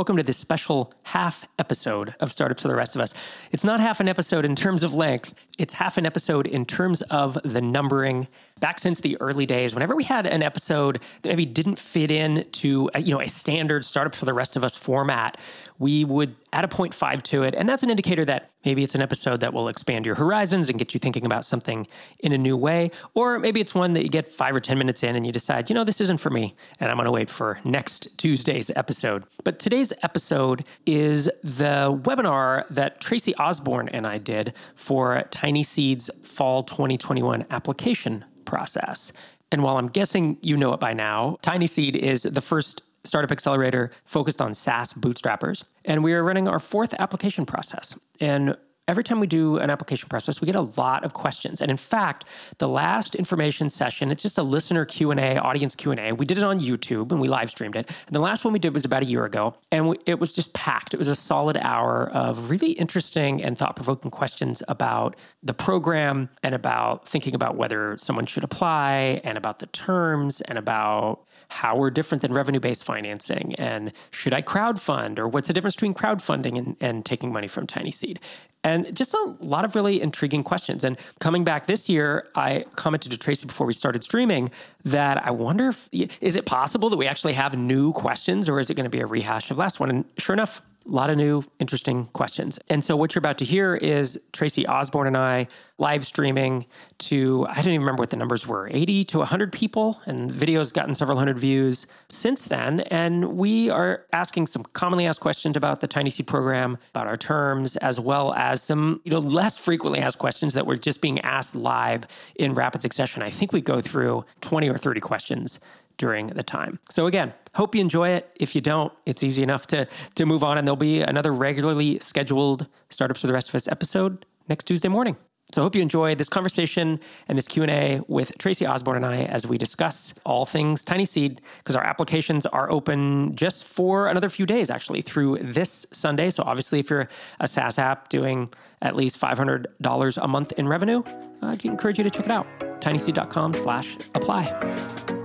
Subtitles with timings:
[0.00, 3.12] Welcome to this special half episode of Startups for the Rest of Us.
[3.52, 7.02] It's not half an episode in terms of length, it's half an episode in terms
[7.10, 8.26] of the numbering.
[8.60, 12.46] Back since the early days, whenever we had an episode that maybe didn't fit in
[12.52, 15.38] to a, you know a standard startup for the Rest of Us format,
[15.80, 17.54] we would add a 0.5 to it.
[17.54, 20.78] And that's an indicator that maybe it's an episode that will expand your horizons and
[20.78, 21.86] get you thinking about something
[22.18, 22.90] in a new way.
[23.14, 25.70] Or maybe it's one that you get five or 10 minutes in and you decide,
[25.70, 26.54] you know, this isn't for me.
[26.78, 29.24] And I'm going to wait for next Tuesday's episode.
[29.42, 36.62] But today's episode is the webinar that Tracy Osborne and I did for TinySeed's fall
[36.62, 39.12] 2021 application process.
[39.52, 43.90] And while I'm guessing you know it by now, TinySeed is the first startup accelerator
[44.04, 45.64] focused on SaaS bootstrappers.
[45.84, 47.96] And we are running our fourth application process.
[48.20, 48.56] And
[48.90, 51.60] every time we do an application process we get a lot of questions.
[51.60, 52.24] And in fact
[52.58, 56.58] the last information session it's just a listener q&a audience q&a we did it on
[56.58, 57.88] youtube and we live streamed it.
[58.06, 59.54] And the last one we did was about a year ago.
[59.70, 60.92] And we, it was just packed.
[60.92, 66.54] It was a solid hour of really interesting and thought-provoking questions about the program and
[66.54, 71.90] about thinking about whether someone should apply and about the terms and about how we're
[71.90, 76.56] different than revenue based financing and should I crowdfund or what's the difference between crowdfunding
[76.56, 78.18] and, and taking money from TinySeed?
[78.62, 80.84] And just a lot of really intriguing questions.
[80.84, 84.50] And coming back this year, I commented to Tracy before we started streaming
[84.84, 85.88] that I wonder if
[86.20, 89.00] is it possible that we actually have new questions or is it going to be
[89.00, 89.88] a rehash of last one?
[89.90, 92.58] And sure enough, a lot of new, interesting questions.
[92.68, 95.46] And so, what you're about to hear is Tracy Osborne and I
[95.78, 96.66] live streaming
[96.98, 100.72] to, I don't even remember what the numbers were, 80 to 100 people, and videos
[100.72, 102.80] gotten several hundred views since then.
[102.80, 107.76] And we are asking some commonly asked questions about the TinySeed program, about our terms,
[107.76, 111.54] as well as some, you know, less frequently asked questions that were just being asked
[111.54, 113.22] live in rapid succession.
[113.22, 115.60] I think we go through 20 or 30 questions
[116.00, 116.78] during the time.
[116.88, 118.30] So again, hope you enjoy it.
[118.36, 121.98] If you don't, it's easy enough to to move on and there'll be another regularly
[122.00, 125.16] scheduled startups for the rest of us episode next Tuesday morning.
[125.52, 129.24] So I hope you enjoy this conversation and this Q&A with Tracy Osborne and I
[129.24, 134.46] as we discuss all things TinySeed because our applications are open just for another few
[134.46, 136.30] days actually through this Sunday.
[136.30, 137.08] So obviously if you're
[137.40, 138.48] a SaaS app doing
[138.80, 141.02] at least $500 a month in revenue,
[141.42, 142.46] uh, I'd encourage you to check it out.
[142.80, 145.19] tinyseed.com slash apply.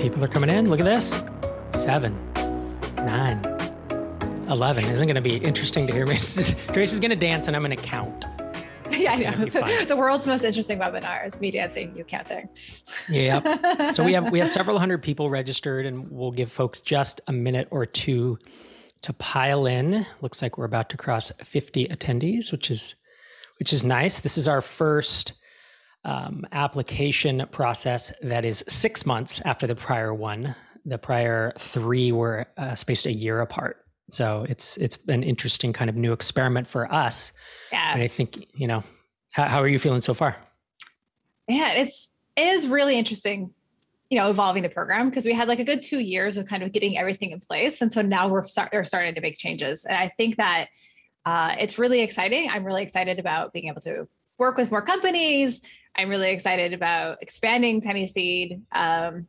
[0.00, 0.70] People are coming in.
[0.70, 1.22] Look at this.
[1.72, 2.18] Seven,
[3.04, 3.38] nine,
[4.48, 4.84] 11.
[4.84, 6.14] Isn't going to be interesting to hear me?
[6.72, 8.24] Tracy's going to dance and I'm going to count.
[8.90, 9.84] Yeah, I know.
[9.84, 12.48] The world's most interesting webinar is me dancing, you counting.
[13.08, 13.90] Yeah.
[13.92, 17.32] so we have we have several hundred people registered, and we'll give folks just a
[17.32, 18.38] minute or two
[19.02, 20.04] to pile in.
[20.20, 22.94] Looks like we're about to cross 50 attendees, which is
[23.58, 24.18] which is nice.
[24.18, 25.34] This is our first
[26.04, 30.54] um, application process that is six months after the prior one.
[30.84, 33.84] The prior three were uh, spaced a year apart.
[34.10, 37.32] So it's it's an interesting kind of new experiment for us.
[37.70, 37.92] Yeah.
[37.92, 38.82] And I think, you know,
[39.32, 40.36] how, how are you feeling so far?
[41.46, 43.52] Yeah, it's it is really interesting,
[44.08, 46.62] you know, evolving the program because we had like a good two years of kind
[46.62, 47.82] of getting everything in place.
[47.82, 49.84] And so now we're, start, we're starting to make changes.
[49.84, 50.68] And I think that
[51.26, 52.48] uh, it's really exciting.
[52.50, 55.60] I'm really excited about being able to work with more companies,
[55.96, 58.60] I'm really excited about expanding TinySeed.
[58.72, 59.26] Um,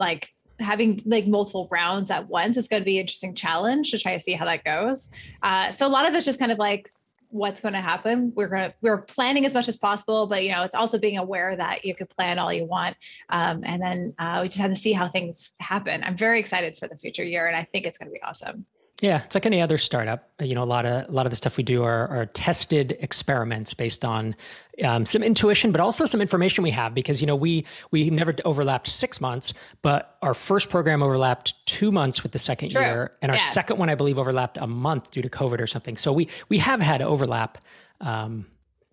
[0.00, 3.98] like having like multiple rounds at once is going to be an interesting challenge to
[3.98, 5.10] try to see how that goes.
[5.42, 6.90] Uh, so a lot of it's just kind of like
[7.30, 8.32] what's going to happen.
[8.34, 11.18] We're going to we're planning as much as possible, but you know it's also being
[11.18, 12.96] aware that you could plan all you want,
[13.28, 16.02] um, and then uh, we just have to see how things happen.
[16.02, 18.66] I'm very excited for the future year, and I think it's going to be awesome.
[19.00, 20.28] Yeah, it's like any other startup.
[20.40, 22.96] You know, a lot of a lot of the stuff we do are, are tested
[23.00, 24.34] experiments based on
[24.82, 26.94] um, some intuition, but also some information we have.
[26.94, 31.92] Because you know, we we never overlapped six months, but our first program overlapped two
[31.92, 32.80] months with the second True.
[32.80, 33.44] year, and our yeah.
[33.44, 35.96] second one, I believe, overlapped a month due to COVID or something.
[35.96, 37.58] So we we have had overlap.
[38.00, 38.46] Um,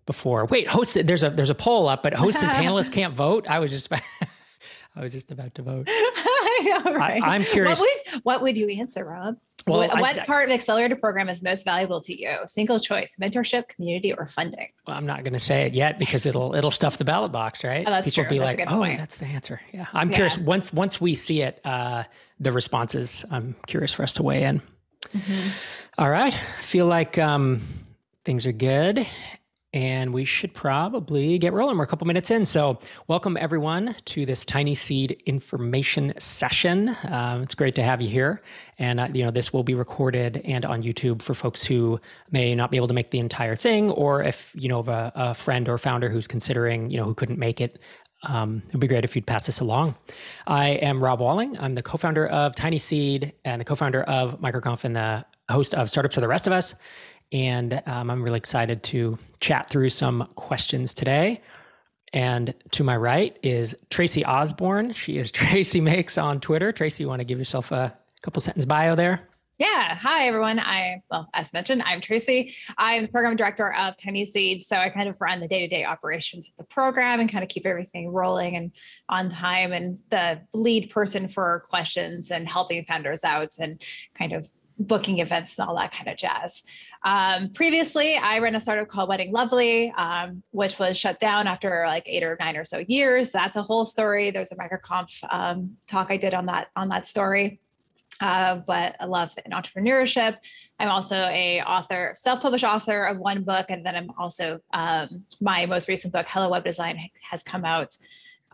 [0.07, 3.47] before wait host there's a there's a poll up but hosts and panelists can't vote
[3.49, 3.89] i was just
[4.95, 5.87] I was just about to vote.
[5.89, 7.21] I know, right?
[7.21, 7.79] I, am curious.
[7.79, 9.37] What would, what would you answer, Rob?
[9.67, 12.37] Well, what, what I, part of the accelerator program is most valuable to you?
[12.45, 14.69] Single choice, mentorship, community, or funding?
[14.85, 17.63] Well, I'm not going to say it yet because it'll it'll stuff the ballot box,
[17.63, 17.83] right?
[17.87, 18.29] Oh, that's People true.
[18.29, 18.99] be that's like, "Oh, point.
[18.99, 20.15] that's the answer." Yeah, I'm yeah.
[20.15, 20.37] curious.
[20.37, 22.03] Once once we see it, uh,
[22.39, 24.61] the responses, I'm curious for us to weigh in.
[25.13, 25.49] Mm-hmm.
[25.97, 27.61] All right, I feel like um,
[28.23, 29.07] things are good,
[29.75, 31.77] and we should probably get rolling.
[31.77, 32.45] We're a couple minutes in.
[32.45, 32.79] So,
[33.09, 36.95] welcome everyone to this TinySeed information session.
[37.03, 38.41] Um, it's great to have you here.
[38.79, 41.99] And, uh, you know, this will be recorded and on YouTube for folks who
[42.31, 45.11] may not be able to make the entire thing, or if, you know, of a,
[45.13, 47.79] a friend or founder who's considering, you know, who couldn't make it
[48.23, 49.95] um, it would be great if you'd pass this along.
[50.47, 51.59] I am Rob Walling.
[51.59, 55.75] I'm the co founder of TinySeed and the co founder of MicroConf and the host
[55.75, 56.73] of Startups for the Rest of Us.
[57.35, 61.41] And um, I'm really excited to chat through some questions today.
[62.13, 64.93] And to my right is Tracy Osborne.
[64.93, 66.71] She is Tracy Makes on Twitter.
[66.71, 69.27] Tracy, you want to give yourself a couple sentence bio there?
[69.59, 69.95] Yeah.
[69.95, 70.59] Hi, everyone.
[70.59, 72.55] I, well, as mentioned, I'm Tracy.
[72.77, 74.63] I'm the program director of TinySeed.
[74.63, 77.43] So I kind of run the day to day operations of the program and kind
[77.43, 78.71] of keep everything rolling and
[79.09, 83.85] on time and the lead person for questions and helping founders out and
[84.17, 84.47] kind of
[84.77, 86.63] booking events and all that kind of jazz.
[87.05, 91.85] Um, previously, I ran a startup called Wedding Lovely, um, which was shut down after
[91.85, 93.31] like eight or nine or so years.
[93.31, 94.31] That's a whole story.
[94.31, 97.59] There's a MicroConf um, talk I did on that on that story.
[98.21, 100.37] Uh, but I love entrepreneurship.
[100.79, 105.65] I'm also a author, self-published author of one book, and then I'm also um, my
[105.67, 106.97] most recent book, Hello Web Design,
[107.29, 107.95] has come out.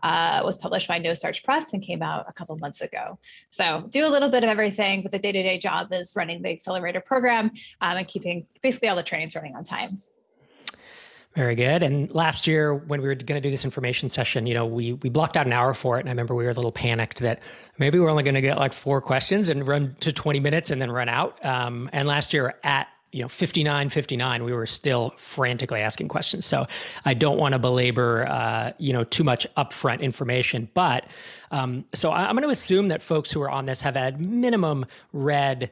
[0.02, 3.18] Uh, was published by No Starch Press and came out a couple months ago.
[3.50, 7.00] So do a little bit of everything, but the day-to-day job is running the accelerator
[7.00, 9.98] program um, and keeping basically all the trainings running on time.
[11.34, 11.82] Very good.
[11.82, 14.94] And last year, when we were going to do this information session, you know, we
[14.94, 17.20] we blocked out an hour for it, and I remember we were a little panicked
[17.20, 17.42] that
[17.78, 20.82] maybe we're only going to get like four questions and run to twenty minutes and
[20.82, 21.42] then run out.
[21.42, 26.44] Um, and last year at you know 59 59 we were still frantically asking questions.
[26.46, 26.66] So
[27.04, 31.06] i don't want to belabor uh, you know too much upfront information but
[31.50, 34.86] um, so i'm going to assume that folks who are on this have at minimum
[35.12, 35.70] read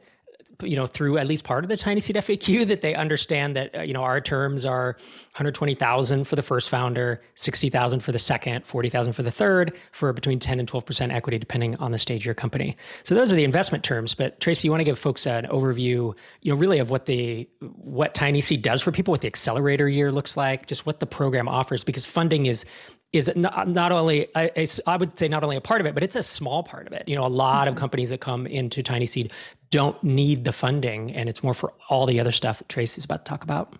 [0.63, 3.81] you know through at least part of the tinyseed faq that they understand that uh,
[3.81, 4.97] you know our terms are
[5.37, 10.39] 120000 for the first founder 60000 for the second 40000 for the third for between
[10.39, 12.75] 10 and 12% equity depending on the stage of your company.
[13.03, 14.13] So those are the investment terms.
[14.13, 17.47] But tracy you want to give folks an overview you know really of what the
[17.59, 21.47] what tinyseed does for people what the accelerator year looks like just what the program
[21.47, 22.65] offers because funding is
[23.13, 26.03] is not, not only I, I, would say not only a part of it but
[26.03, 27.07] it's a small part of it.
[27.07, 27.69] You know a lot mm-hmm.
[27.69, 29.31] of companies that come into tinyseed
[29.71, 33.25] don't need the funding and it's more for all the other stuff that tracy's about
[33.25, 33.73] to talk about.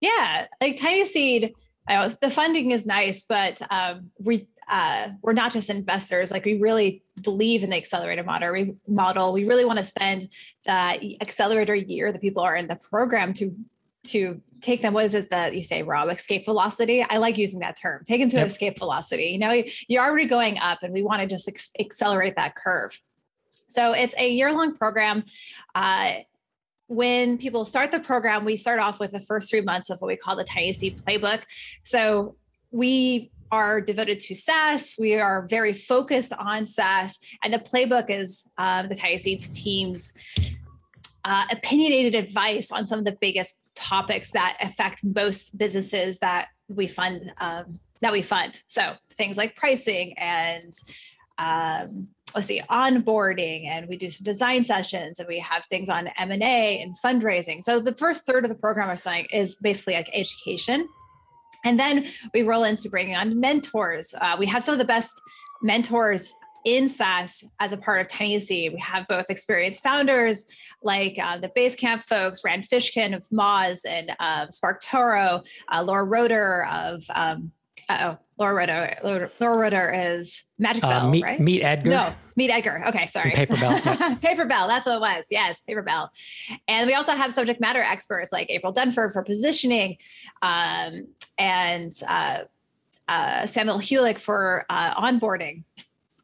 [0.00, 1.54] Yeah like tinyseed
[1.88, 6.30] know, the funding is nice but um, we uh, we're not just investors.
[6.30, 9.32] Like we really believe in the accelerator model we, model.
[9.32, 10.28] We really want to spend
[10.64, 13.54] the accelerator year that people are in the program to
[14.04, 16.08] to take them what is it that you say rob?
[16.08, 17.04] Escape velocity?
[17.08, 18.46] I like using that term take them to yep.
[18.46, 19.26] escape velocity.
[19.26, 23.00] You know you're already going up and we want to just ex- accelerate that curve
[23.66, 25.24] so it's a year long program
[25.74, 26.12] uh,
[26.88, 30.08] when people start the program we start off with the first three months of what
[30.08, 31.42] we call the seed playbook
[31.82, 32.36] so
[32.70, 34.94] we are devoted to SaaS.
[34.98, 40.12] We are very focused on SaaS, and the playbook is um, the Seeds team's
[41.24, 46.88] uh, opinionated advice on some of the biggest topics that affect most businesses that we
[46.88, 48.62] fund um, that we fund.
[48.66, 50.72] So things like pricing and
[51.38, 56.08] um, let's see onboarding and we do some design sessions and we have things on
[56.18, 57.64] m&a and fundraising.
[57.64, 60.86] So the first third of the program are saying is basically like education.
[61.64, 64.14] And then we roll into bringing on mentors.
[64.20, 65.18] Uh, we have some of the best
[65.62, 66.34] mentors
[66.66, 68.72] in SaaS as a part of Seed.
[68.72, 70.44] We have both experienced founders
[70.82, 76.66] like uh, the Basecamp folks, Rand Fishkin of Moz and uh, SparkToro, uh, Laura Roeder
[76.66, 77.52] of, um,
[77.88, 81.40] oh, Laura Roeder, Laura, Laura is Magic uh, Bell, meet, right?
[81.40, 81.90] Meet Edgar.
[81.90, 82.84] No, Meet Edgar.
[82.88, 83.32] Okay, sorry.
[83.34, 84.16] And Paper Bell.
[84.22, 85.26] Paper Bell, that's what it was.
[85.30, 86.10] Yes, Paper Bell.
[86.68, 89.96] And we also have subject matter experts like April Dunford for positioning
[90.42, 91.06] um,
[91.38, 92.40] and uh,
[93.08, 95.64] uh, Samuel Hulick for uh, onboarding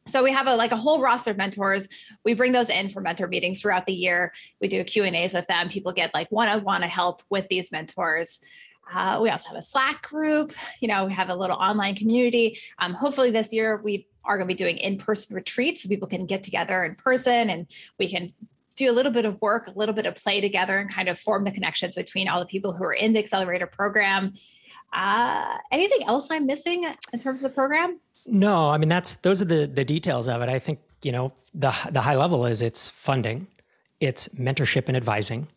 [0.05, 1.87] so we have a like a whole roster of mentors
[2.25, 5.33] we bring those in for mentor meetings throughout the year we do q and a's
[5.33, 8.39] with them people get like one-on-one to help with these mentors
[8.91, 12.57] uh, we also have a slack group you know we have a little online community
[12.79, 16.25] um, hopefully this year we are going to be doing in-person retreats so people can
[16.25, 17.67] get together in person and
[17.99, 18.33] we can
[18.75, 21.19] do a little bit of work a little bit of play together and kind of
[21.19, 24.33] form the connections between all the people who are in the accelerator program
[24.93, 27.99] uh, anything else I'm missing in terms of the program?
[28.25, 30.49] No, I mean that's those are the the details of it.
[30.49, 33.47] I think you know the the high level is it's funding,
[33.99, 35.47] it's mentorship and advising,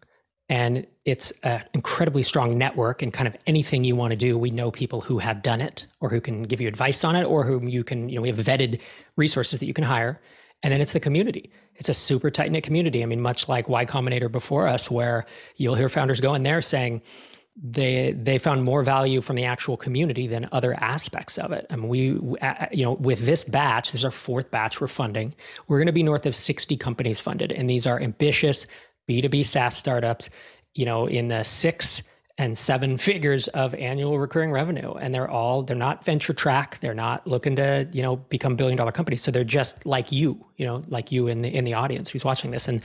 [0.48, 3.02] and it's an incredibly strong network.
[3.02, 5.86] And kind of anything you want to do, we know people who have done it
[6.00, 8.28] or who can give you advice on it, or whom you can you know we
[8.28, 8.80] have vetted
[9.16, 10.20] resources that you can hire.
[10.62, 11.50] And then it's the community.
[11.76, 13.02] It's a super tight knit community.
[13.02, 15.26] I mean, much like Y Combinator before us, where
[15.56, 17.02] you'll hear founders go in there saying,
[17.62, 21.66] they they found more value from the actual community than other aspects of it.
[21.70, 22.00] I mean, we
[22.70, 25.34] you know with this batch, this is our fourth batch we're funding.
[25.66, 28.66] We're going to be north of sixty companies funded, and these are ambitious
[29.06, 30.30] B two B SaaS startups.
[30.74, 32.02] You know, in the six
[32.38, 36.92] and seven figures of annual recurring revenue and they're all they're not venture track they're
[36.92, 40.66] not looking to you know become billion dollar companies so they're just like you you
[40.66, 42.82] know like you in the in the audience who's watching this and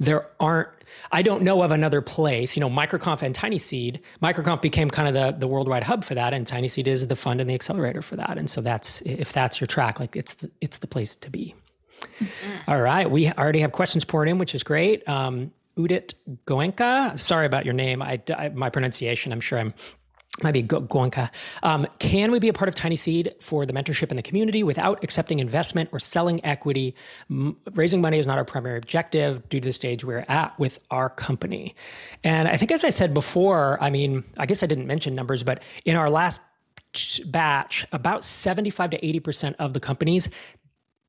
[0.00, 0.68] there aren't
[1.12, 4.00] I don't know of another place, you know, Microconf and TinySeed.
[4.22, 7.40] Microconf became kind of the, the worldwide hub for that, and TinySeed is the fund
[7.40, 8.38] and the accelerator for that.
[8.38, 11.54] And so that's if that's your track, like it's the it's the place to be.
[12.20, 12.70] Mm-hmm.
[12.70, 15.06] All right, we already have questions poured in, which is great.
[15.08, 16.14] Um, Udit
[16.46, 18.02] Goenka, sorry about your name.
[18.02, 19.32] I, I my pronunciation.
[19.32, 19.74] I'm sure I'm
[20.42, 21.30] might be Guanca.
[21.62, 25.02] Um, can we be a part of TinySeed for the mentorship in the community without
[25.02, 26.94] accepting investment or selling equity?
[27.30, 30.78] M- raising money is not our primary objective due to the stage we're at with
[30.90, 31.74] our company.
[32.22, 35.42] And I think, as I said before, I mean, I guess I didn't mention numbers,
[35.42, 36.40] but in our last
[37.26, 40.28] batch, about 75 to 80% of the companies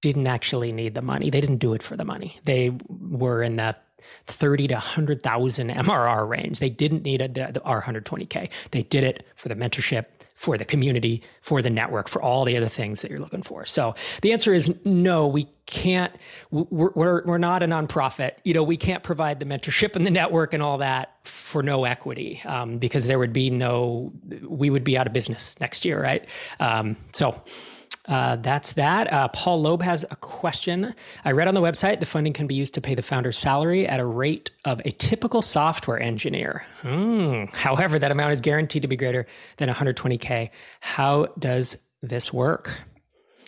[0.01, 1.29] didn't actually need the money.
[1.29, 2.39] They didn't do it for the money.
[2.45, 3.83] They were in that
[4.27, 6.59] 30 to 100,000 MRR range.
[6.59, 8.49] They didn't need a, the R120K.
[8.71, 12.55] They did it for the mentorship, for the community, for the network, for all the
[12.55, 13.65] other things that you're looking for.
[13.65, 16.13] So the answer is no, we can't,
[16.49, 18.31] we're, we're, we're not a nonprofit.
[18.43, 21.85] You know, we can't provide the mentorship and the network and all that for no
[21.85, 26.01] equity um, because there would be no, we would be out of business next year,
[26.01, 26.25] right?
[26.59, 27.41] Um, so,
[28.09, 29.11] uh, that's that.
[29.13, 30.95] Uh, Paul Loeb has a question.
[31.23, 33.87] I read on the website the funding can be used to pay the founder's salary
[33.87, 36.65] at a rate of a typical software engineer.
[36.81, 37.45] Hmm.
[37.53, 39.27] However, that amount is guaranteed to be greater
[39.57, 40.49] than 120K.
[40.79, 42.73] How does this work?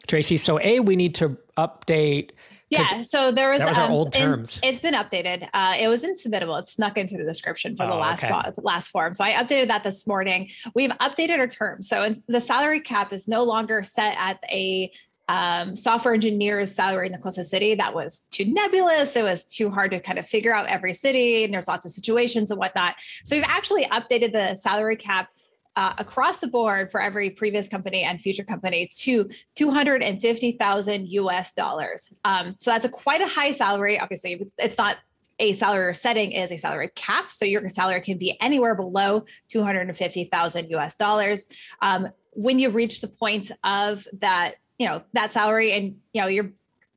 [0.07, 2.31] Tracy, so A, we need to update
[2.71, 3.01] yeah.
[3.01, 4.59] So there was, was um, old terms.
[4.63, 5.47] it's been updated.
[5.53, 6.57] Uh, it was in submittable.
[6.59, 8.51] It snuck into the description for oh, the last okay.
[8.63, 9.13] last form.
[9.13, 10.49] So I updated that this morning.
[10.73, 11.89] We've updated our terms.
[11.89, 14.91] So the salary cap is no longer set at a
[15.27, 17.75] um, software engineer's salary in the closest city.
[17.75, 19.15] That was too nebulous.
[19.15, 21.91] It was too hard to kind of figure out every city, and there's lots of
[21.91, 22.95] situations and whatnot.
[23.23, 25.29] So we've actually updated the salary cap
[25.75, 32.13] uh, across the board for every previous company and future company to 250,000 US dollars.
[32.23, 33.99] Um, so that's a quite a high salary.
[33.99, 34.97] Obviously, it's not
[35.39, 37.31] a salary setting is a salary cap.
[37.31, 41.47] So your salary can be anywhere below 250,000 US dollars.
[41.81, 46.27] Um, when you reach the point of that, you know, that salary and, you know,
[46.27, 46.51] you're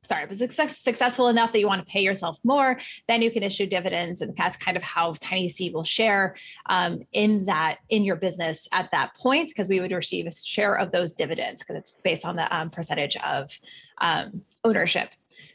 [0.05, 3.43] startup is success, successful enough that you want to pay yourself more, then you can
[3.43, 6.35] issue dividends, and that's kind of how TinySeed will share
[6.67, 10.75] um, in that in your business at that point because we would receive a share
[10.75, 13.59] of those dividends because it's based on the um, percentage of
[13.99, 15.09] um, ownership.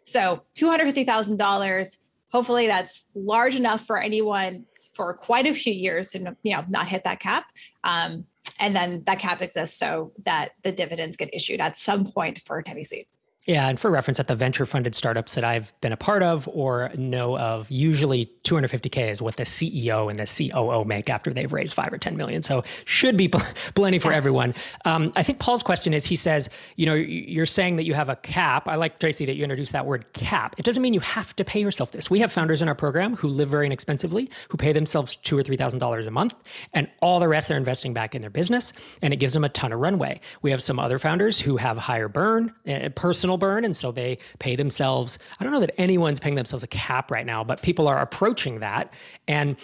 [0.05, 1.99] So two hundred fifty thousand dollars.
[2.33, 4.65] Hopefully, that's large enough for anyone
[4.95, 7.47] for quite a few years to you know not hit that cap.
[7.83, 8.27] Um,
[8.59, 12.63] and then that cap exists so that the dividends get issued at some point for
[12.63, 13.07] TinySeed.
[13.47, 16.47] Yeah, and for reference, at the venture funded startups that I've been a part of
[16.53, 21.51] or know of, usually 250k is what the CEO and the COO make after they've
[21.51, 22.43] raised five or 10 million.
[22.43, 23.29] So should be
[23.75, 24.53] plenty for everyone.
[24.85, 28.11] Um, I think Paul's question is he says, you know, you're saying that you have
[28.11, 28.69] a cap.
[28.69, 30.55] I like Tracy that you introduced that word cap.
[30.59, 32.11] It doesn't mean you have to pay yourself this.
[32.11, 35.43] We have founders in our program who live very inexpensively, who pay themselves two or
[35.43, 36.35] three thousand dollars a month,
[36.75, 39.49] and all the rest they're investing back in their business, and it gives them a
[39.49, 40.21] ton of runway.
[40.43, 43.65] We have some other founders who have higher burn, uh, personal personal burn.
[43.65, 45.19] And so they pay themselves.
[45.41, 48.61] I don't know that anyone's paying themselves a cap right now, but people are approaching
[48.61, 48.95] that.
[49.27, 49.57] And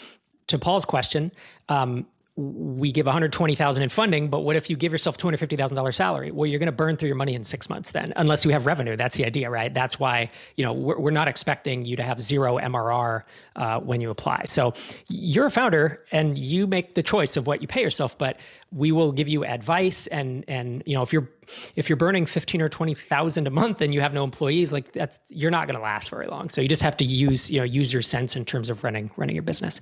[0.48, 1.30] to Paul's question,
[1.68, 2.06] um,
[2.36, 6.30] we give 120,000 in funding, but what if you give yourself $250,000 salary?
[6.30, 8.66] Well, you're going to burn through your money in six months then, unless you have
[8.66, 8.94] revenue.
[8.94, 9.72] That's the idea, right?
[9.72, 13.22] That's why, you know, we're, we're not expecting you to have zero MRR
[13.56, 14.42] uh, when you apply.
[14.44, 14.74] So
[15.08, 18.38] you're a founder and you make the choice of what you pay yourself, but
[18.70, 21.30] we will give you advice and, and, you know, if you're,
[21.74, 25.20] if you're burning 15 or 20,000 a month and you have no employees, like that's,
[25.28, 26.50] you're not going to last very long.
[26.50, 29.10] So you just have to use, you know, use your sense in terms of running,
[29.16, 29.80] running your business.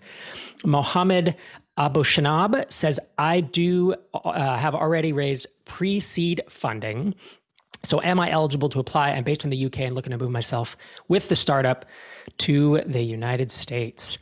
[0.64, 1.34] Mohammed
[1.76, 7.14] Abu Shanab says, I do uh, have already raised pre seed funding.
[7.82, 9.10] So, am I eligible to apply?
[9.10, 10.76] I'm based in the UK and looking to move myself
[11.08, 11.84] with the startup
[12.38, 14.18] to the United States.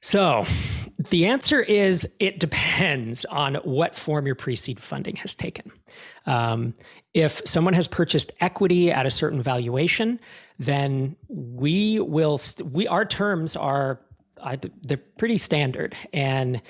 [0.00, 0.44] So,
[1.10, 5.70] the answer is it depends on what form your pre seed funding has taken.
[6.26, 6.74] Um,
[7.14, 10.20] if someone has purchased equity at a certain valuation,
[10.58, 14.00] then we will, st- we, our terms are
[14.42, 16.60] I, they're pretty standard and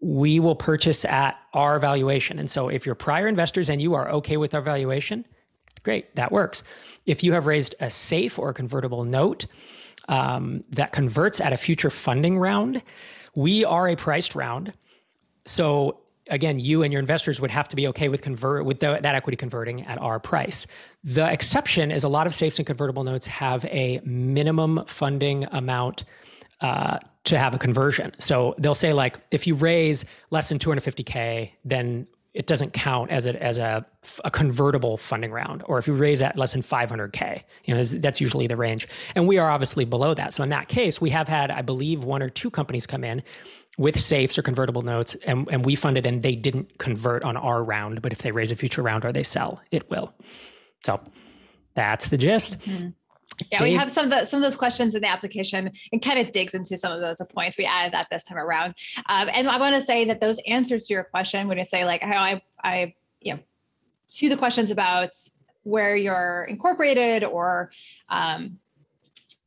[0.00, 2.38] we will purchase at our valuation.
[2.38, 5.24] And so if you're prior investors and you are okay with our valuation,
[5.82, 6.62] great, that works.
[7.06, 9.46] If you have raised a safe or convertible note
[10.08, 12.82] um, that converts at a future funding round,
[13.34, 14.72] we are a priced round.
[15.44, 18.98] So again, you and your investors would have to be okay with convert with the,
[19.00, 20.66] that equity converting at our price.
[21.04, 26.04] The exception is a lot of safes and convertible notes have a minimum funding amount
[26.60, 28.12] uh, to have a conversion.
[28.18, 33.24] So they'll say like if you raise less than 250k, then it doesn't count as
[33.24, 33.84] a as a,
[34.24, 35.62] a convertible funding round.
[35.66, 38.86] Or if you raise at less than 500k, you know that's usually the range.
[39.14, 40.34] And we are obviously below that.
[40.34, 43.22] So in that case, we have had I believe one or two companies come in
[43.78, 47.62] with safes or convertible notes, and, and we funded and they didn't convert on our
[47.62, 48.02] round.
[48.02, 50.14] But if they raise a future round or they sell, it will.
[50.84, 51.00] So
[51.74, 52.60] that's the gist.
[52.60, 52.88] Mm-hmm.
[53.50, 53.68] Yeah, Dave?
[53.68, 56.32] we have some of the, some of those questions in the application and kind of
[56.32, 57.58] digs into some of those points.
[57.58, 58.74] We added that this time around,
[59.08, 61.84] um, and I want to say that those answers to your question, when you say
[61.84, 63.40] like how I, I, you know,
[64.14, 65.10] to the questions about
[65.64, 67.70] where you're incorporated or
[68.08, 68.58] um,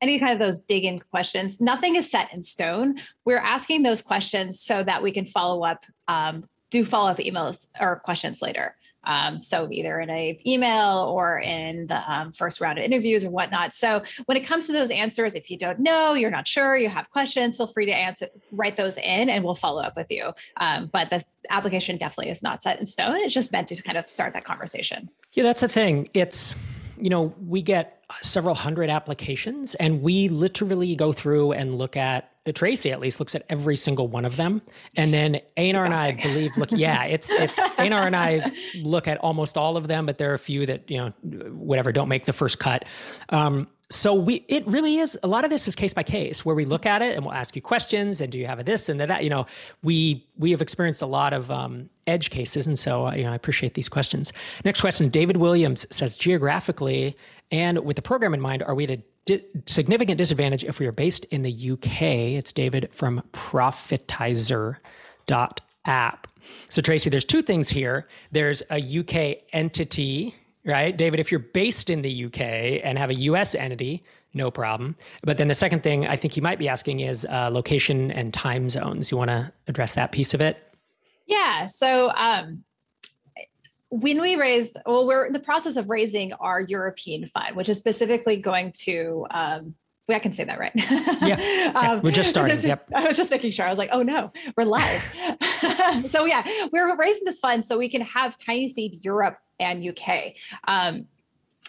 [0.01, 2.97] any kind of those dig in questions, nothing is set in stone.
[3.25, 7.67] We're asking those questions so that we can follow up, um, do follow up emails
[7.79, 8.75] or questions later.
[9.05, 13.29] Um, so either in a email or in the um, first round of interviews or
[13.29, 13.73] whatnot.
[13.73, 16.89] So when it comes to those answers, if you don't know, you're not sure, you
[16.89, 20.31] have questions, feel free to answer, write those in, and we'll follow up with you.
[20.57, 23.15] Um, but the application definitely is not set in stone.
[23.17, 25.09] It's just meant to kind of start that conversation.
[25.33, 26.09] Yeah, that's the thing.
[26.13, 26.55] It's
[26.97, 32.31] you know we get several hundred applications, and we literally go through and look at
[32.53, 34.61] Tracy at least looks at every single one of them,
[34.95, 36.71] and then Einar and I believe look.
[36.71, 38.51] Yeah, it's it's Einar and I
[38.81, 41.09] look at almost all of them, but there are a few that you know
[41.51, 42.85] whatever don't make the first cut.
[43.29, 46.55] Um, so we it really is a lot of this is case by case where
[46.55, 48.87] we look at it and we'll ask you questions and do you have a this
[48.87, 49.45] and that you know
[49.83, 53.31] we we have experienced a lot of um, edge cases and so uh, you know
[53.31, 54.31] I appreciate these questions.
[54.63, 57.17] Next question, David Williams says geographically
[57.51, 60.87] and with the program in mind, are we at a di- significant disadvantage if we
[60.87, 62.01] are based in the UK.
[62.37, 66.27] It's David from profitizer.app.
[66.69, 68.07] So, Tracy, there's two things here.
[68.31, 70.35] There's a UK entity,
[70.69, 70.95] right?
[70.95, 72.41] David, if you're based in the UK
[72.83, 74.95] and have a US entity, no problem.
[75.23, 78.33] But then the second thing I think you might be asking is uh, location and
[78.33, 79.11] time zones.
[79.11, 80.57] You want to address that piece of it?
[81.25, 81.65] Yeah.
[81.65, 82.63] So, um,
[83.91, 87.79] when we raised, well, we're in the process of raising our European fund, which is
[87.79, 89.73] specifically going to um,
[90.15, 90.71] I can say that, right?
[90.75, 91.71] Yeah.
[91.75, 92.59] um, we're just starting.
[92.69, 92.89] Yep.
[92.93, 93.65] I was just making sure.
[93.65, 95.01] I was like, oh no, we're live.
[96.09, 100.33] so yeah, we're raising this fund so we can have TinySeed Europe and UK.
[100.67, 101.07] Um,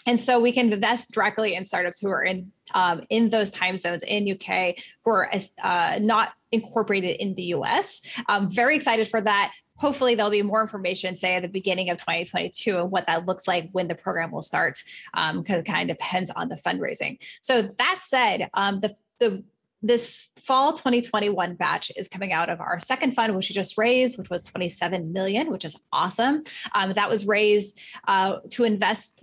[0.06, 3.76] and so we can invest directly in startups who are in um, in those time
[3.76, 5.30] zones in UK who are
[5.62, 8.00] uh, not incorporated in the US.
[8.26, 11.96] I'm very excited for that hopefully there'll be more information say at the beginning of
[11.96, 14.82] 2022 and what that looks like when the program will start
[15.14, 19.42] because um, it kind of depends on the fundraising so that said um, the, the
[19.82, 24.18] this fall 2021 batch is coming out of our second fund which we just raised
[24.18, 26.42] which was 27 million which is awesome
[26.74, 29.22] um, that was raised uh, to invest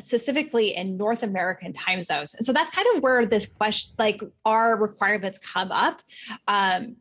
[0.00, 2.34] specifically in North American time zones.
[2.40, 6.02] So that's kind of where this question, like our requirements come up.
[6.46, 6.96] Um,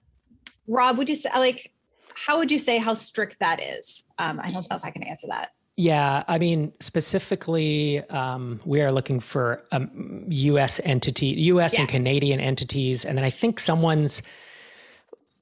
[0.67, 1.71] Rob, would you say like
[2.15, 4.03] how would you say how strict that is?
[4.17, 5.51] Um, I don't know if I can answer that.
[5.79, 10.81] Yeah, I mean, specifically, um, we are looking for um, U.S.
[10.83, 11.75] entity, U.S.
[11.75, 11.81] Yeah.
[11.81, 14.23] and Canadian entities, and then I think someone's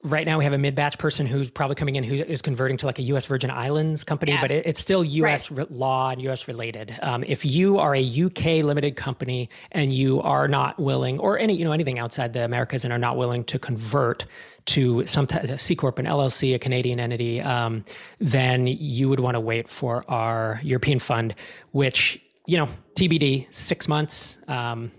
[0.06, 2.86] right now we have a mid-batch person who's probably coming in who is converting to
[2.86, 3.26] like a U.S.
[3.26, 4.40] Virgin Islands company, yeah.
[4.40, 5.50] but it, it's still U.S.
[5.50, 5.70] Right.
[5.70, 6.46] law and U.S.
[6.48, 6.96] related.
[7.02, 8.62] Um, if you are a U.K.
[8.62, 12.84] limited company and you are not willing, or any you know anything outside the Americas
[12.84, 14.24] and are not willing to convert
[14.66, 17.84] to some t- a C corp, an LLC, a Canadian entity, um,
[18.18, 21.34] then you would want to wait for our European fund,
[21.72, 24.38] which you know TBD, six months.
[24.48, 24.92] Um,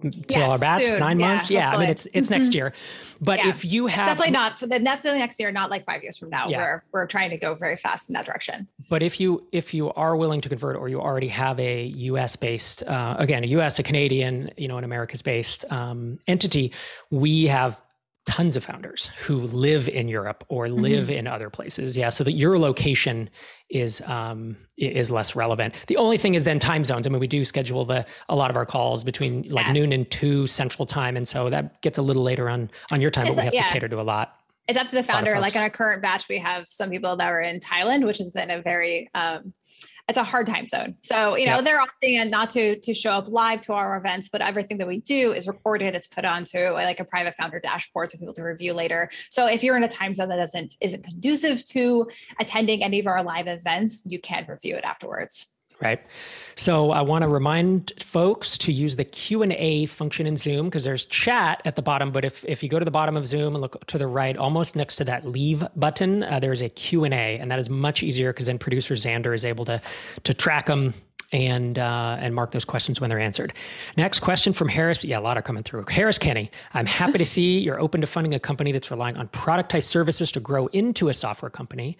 [0.00, 0.98] till yeah, our batch soon.
[1.00, 1.76] nine yeah, months yeah hopefully.
[1.76, 2.56] i mean it's it's next mm-hmm.
[2.56, 2.72] year
[3.20, 3.48] but yeah.
[3.48, 6.16] if you have it's definitely not for the definitely next year not like five years
[6.16, 6.58] from now yeah.
[6.58, 9.90] we're we're trying to go very fast in that direction but if you if you
[9.92, 13.78] are willing to convert or you already have a us based uh, again a us
[13.78, 16.72] a canadian you know an america's based um, entity
[17.10, 17.80] we have
[18.28, 21.14] tons of founders who live in Europe or live mm-hmm.
[21.14, 21.96] in other places.
[21.96, 23.30] Yeah, so that your location
[23.70, 25.74] is um, is less relevant.
[25.86, 27.06] The only thing is then time zones.
[27.06, 29.72] I mean, we do schedule the a lot of our calls between like yeah.
[29.72, 33.10] noon and two Central Time, and so that gets a little later on on your
[33.10, 33.66] time, it's but we have yeah.
[33.66, 34.34] to cater to a lot.
[34.68, 35.40] It's up to the founder.
[35.40, 38.30] Like on our current batch, we have some people that are in Thailand, which has
[38.32, 39.54] been a very um,
[40.08, 40.96] it's a hard time zone.
[41.02, 41.64] So, you know, yep.
[41.64, 45.00] they're opting not to to show up live to our events, but everything that we
[45.00, 45.94] do is recorded.
[45.94, 49.10] It's put onto uh, like a private founder dashboard for people to review later.
[49.30, 52.08] So if you're in a time zone that doesn't isn't conducive to
[52.40, 55.48] attending any of our live events, you can review it afterwards
[55.80, 56.00] right
[56.54, 61.04] so i want to remind folks to use the q&a function in zoom because there's
[61.06, 63.62] chat at the bottom but if, if you go to the bottom of zoom and
[63.62, 67.50] look to the right almost next to that leave button uh, there's a q&a and
[67.50, 69.80] that is much easier because then producer xander is able to
[70.24, 70.92] to track them
[71.32, 73.52] and uh, and mark those questions when they're answered.
[73.96, 75.04] Next question from Harris.
[75.04, 75.84] Yeah, a lot are coming through.
[75.88, 79.28] Harris Kenny, I'm happy to see you're open to funding a company that's relying on
[79.28, 81.98] productized services to grow into a software company.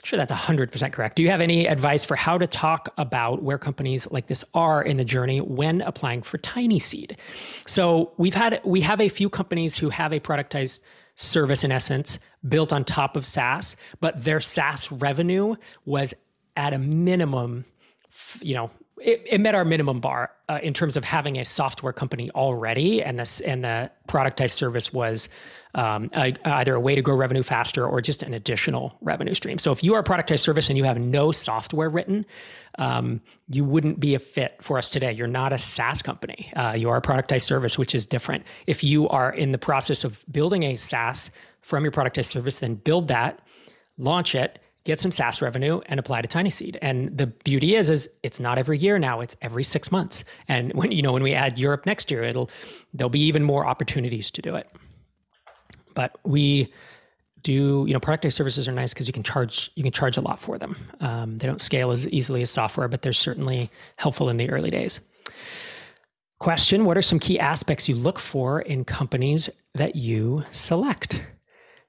[0.00, 1.16] Not sure that's 100% correct.
[1.16, 4.82] Do you have any advice for how to talk about where companies like this are
[4.82, 7.18] in the journey when applying for TinySeed?
[7.66, 10.80] So we've had we have a few companies who have a productized
[11.16, 16.14] service in essence built on top of SaaS, but their SaaS revenue was
[16.56, 17.66] at a minimum
[18.40, 18.70] you know,
[19.02, 23.02] it, it, met our minimum bar uh, in terms of having a software company already,
[23.02, 25.28] and this and the productized service was
[25.74, 29.58] um, a, either a way to grow revenue faster or just an additional revenue stream.
[29.58, 32.26] So if you are a productized service and you have no software written,
[32.78, 35.12] um, you wouldn't be a fit for us today.
[35.12, 36.52] You're not a SaaS company.
[36.56, 38.44] Uh, you are a productized service, which is different.
[38.66, 42.74] If you are in the process of building a SaaS from your productized service, then
[42.74, 43.40] build that,
[43.96, 46.78] launch it get some SaaS revenue and apply to TinySeed.
[46.80, 50.24] And the beauty is, is it's not every year now; it's every six months.
[50.48, 52.50] And when you know when we add Europe next year, it'll
[52.94, 54.68] there'll be even more opportunities to do it.
[55.94, 56.72] But we
[57.42, 60.20] do you know productized services are nice because you can charge you can charge a
[60.20, 60.76] lot for them.
[61.00, 64.70] Um, they don't scale as easily as software, but they're certainly helpful in the early
[64.70, 65.00] days.
[66.38, 71.22] Question: What are some key aspects you look for in companies that you select?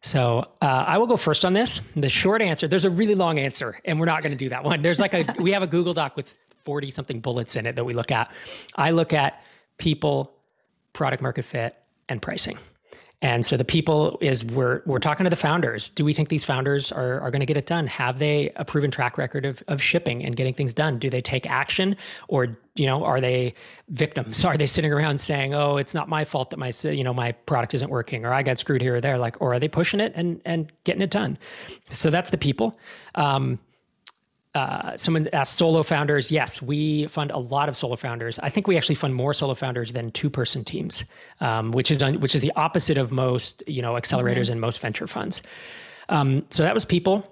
[0.01, 1.79] So uh, I will go first on this.
[1.95, 4.63] The short answer, there's a really long answer, and we're not going to do that
[4.63, 4.81] one.
[4.81, 7.83] There's like a, we have a Google Doc with 40 something bullets in it that
[7.85, 8.31] we look at.
[8.75, 9.43] I look at
[9.77, 10.33] people,
[10.93, 11.75] product market fit,
[12.09, 12.57] and pricing.
[13.23, 15.91] And so the people is we're we're talking to the founders.
[15.91, 17.85] Do we think these founders are, are going to get it done?
[17.85, 20.97] Have they a proven track record of, of shipping and getting things done?
[20.97, 21.95] Do they take action
[22.27, 23.53] or you know are they
[23.89, 24.43] victims?
[24.51, 27.33] Are they sitting around saying, "Oh, it's not my fault that my you know my
[27.33, 29.19] product isn't working or I got screwed here or there"?
[29.19, 31.37] Like, or are they pushing it and and getting it done?
[31.91, 32.79] So that's the people.
[33.13, 33.59] Um,
[34.53, 36.31] uh, someone asked solo founders.
[36.31, 38.37] Yes, we fund a lot of solo founders.
[38.39, 41.05] I think we actually fund more solo founders than two person teams,
[41.39, 44.53] um, which is which is the opposite of most you know accelerators mm-hmm.
[44.53, 45.41] and most venture funds.
[46.09, 47.25] Um, so that was people.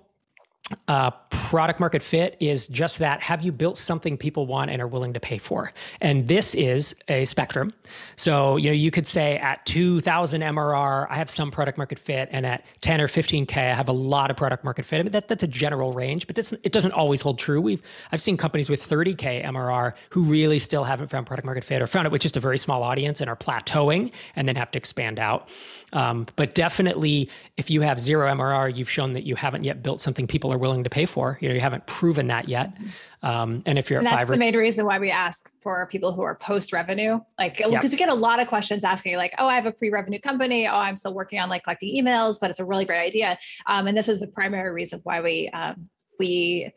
[0.88, 1.12] Uh,
[1.50, 3.24] product market fit is just that.
[3.24, 5.74] Have you built something people want and are willing to pay for?
[6.00, 7.74] And this is a spectrum.
[8.18, 12.30] So, you know, you could say at 2000 MRR, I have some product market fit,
[12.32, 15.00] and at 10 or 15K, I have a lot of product market fit.
[15.00, 17.60] I mean, that, that's a general range, but it doesn't always hold true.
[17.60, 21.82] We've, I've seen companies with 30K MRR who really still haven't found product market fit
[21.82, 24.70] or found it with just a very small audience and are plateauing and then have
[24.72, 25.50] to expand out.
[25.94, 30.02] Um, but definitely, if you have zero MRR, you've shown that you haven't yet built
[30.02, 31.38] something people are willing to pay for.
[31.42, 32.76] You know, you haven't proven that yet.
[33.24, 35.88] Um, and if you're and at that's five, the main reason why we ask for
[35.88, 37.84] people who are post revenue, like because yep.
[37.84, 40.68] we get a lot of questions asking, like, "Oh, I have a pre revenue company.
[40.68, 43.88] Oh, I'm still working on like collecting emails, but it's a really great idea." Um,
[43.88, 46.72] and this is the primary reason why we um, we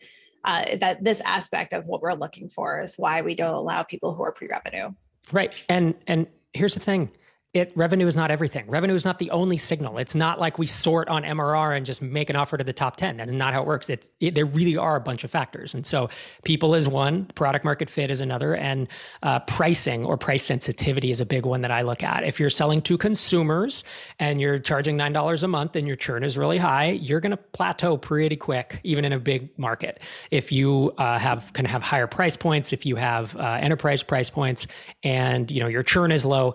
[0.44, 4.14] uh, that this aspect of what we're looking for is why we don't allow people
[4.14, 4.90] who are pre revenue.
[5.30, 7.10] Right, and and here's the thing
[7.54, 8.66] it revenue is not everything.
[8.66, 9.98] Revenue is not the only signal.
[9.98, 12.96] It's not like we sort on MRR and just make an offer to the top
[12.96, 13.18] 10.
[13.18, 13.90] That's not how it works.
[13.90, 15.74] It's it, there really are a bunch of factors.
[15.74, 16.08] And so
[16.44, 18.88] people is one, product market fit is another, and
[19.22, 22.24] uh, pricing or price sensitivity is a big one that I look at.
[22.24, 23.84] If you're selling to consumers
[24.18, 27.36] and you're charging $9 a month and your churn is really high, you're going to
[27.36, 30.00] plateau pretty quick, even in a big market.
[30.30, 34.30] If you uh, have can have higher price points, if you have uh, enterprise price
[34.30, 34.66] points
[35.02, 36.54] and you know your churn is low,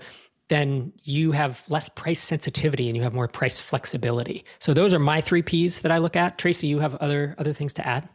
[0.49, 4.45] then you have less price sensitivity and you have more price flexibility.
[4.59, 6.37] So those are my three P's that I look at.
[6.37, 8.07] Tracy, you have other other things to add?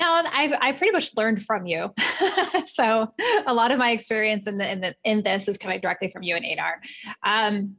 [0.00, 1.92] No, I've I pretty much learned from you.
[2.64, 3.12] so
[3.46, 6.22] a lot of my experience in the in the in this is coming directly from
[6.22, 6.80] you and Einar.
[7.22, 7.76] Um,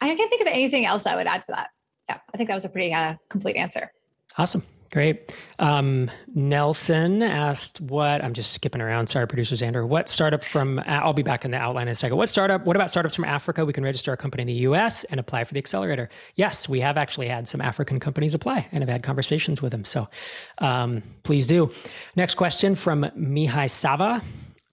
[0.00, 1.70] I can't think of anything else I would add for that.
[2.08, 3.92] Yeah, I think that was a pretty uh, complete answer.
[4.36, 4.62] Awesome.
[4.92, 5.34] Great.
[5.58, 9.06] Um, Nelson asked what I'm just skipping around.
[9.06, 9.88] Sorry, producer Xander.
[9.88, 12.18] What startup from, I'll be back in the outline in a second.
[12.18, 13.64] What startup, what about startups from Africa?
[13.64, 16.10] We can register a company in the US and apply for the accelerator.
[16.34, 19.84] Yes, we have actually had some African companies apply and have had conversations with them.
[19.84, 20.10] So
[20.58, 21.72] um, please do.
[22.14, 24.20] Next question from Mihai Sava.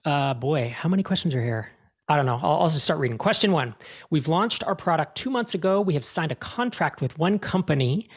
[0.04, 1.70] Uh, boy, how many questions are here?
[2.10, 2.38] I don't know.
[2.42, 3.16] I'll, I'll just start reading.
[3.16, 3.74] Question one
[4.10, 5.80] We've launched our product two months ago.
[5.80, 8.10] We have signed a contract with one company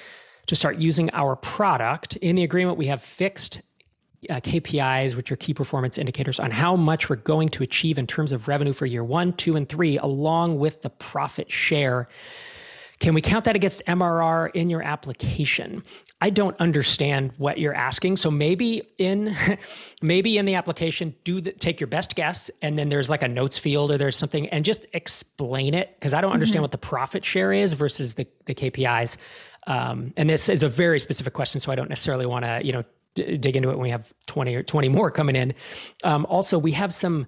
[0.47, 2.15] to start using our product.
[2.17, 3.62] In the agreement, we have fixed
[4.29, 8.08] uh, KPIs, which are key performance indicators, on how much we're going to achieve in
[8.08, 12.08] terms of revenue for year one, two, and three, along with the profit share.
[12.99, 15.84] Can we count that against MRR in your application?
[16.21, 18.15] I don't understand what you're asking.
[18.15, 19.36] So maybe in
[20.01, 23.27] maybe in the application, do the, take your best guess, and then there's like a
[23.27, 26.63] notes field or there's something, and just explain it because I don't understand mm-hmm.
[26.63, 29.17] what the profit share is versus the the KPIs.
[29.67, 32.73] Um, and this is a very specific question, so I don't necessarily want to, you
[32.73, 32.84] know,
[33.15, 35.54] d- dig into it when we have 20 or 20 more coming in.
[36.04, 37.28] Um, also, we have some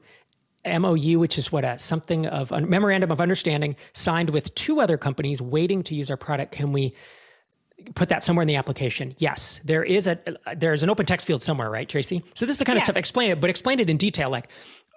[0.65, 4.97] MOU, which is what a something of a memorandum of understanding signed with two other
[4.97, 6.51] companies waiting to use our product.
[6.51, 6.95] Can we
[7.93, 9.13] put that somewhere in the application?
[9.17, 10.19] Yes, there is a
[10.55, 12.23] there's an open text field somewhere, right, Tracy?
[12.33, 12.81] So this is the kind yeah.
[12.81, 12.97] of stuff.
[12.97, 14.29] Explain it, but explain it in detail.
[14.29, 14.49] Like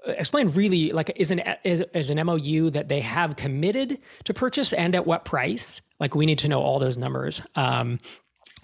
[0.07, 4.73] explain really like is an is, is an MOU that they have committed to purchase
[4.73, 5.81] and at what price?
[6.01, 7.43] Like we need to know all those numbers.
[7.55, 7.99] Um,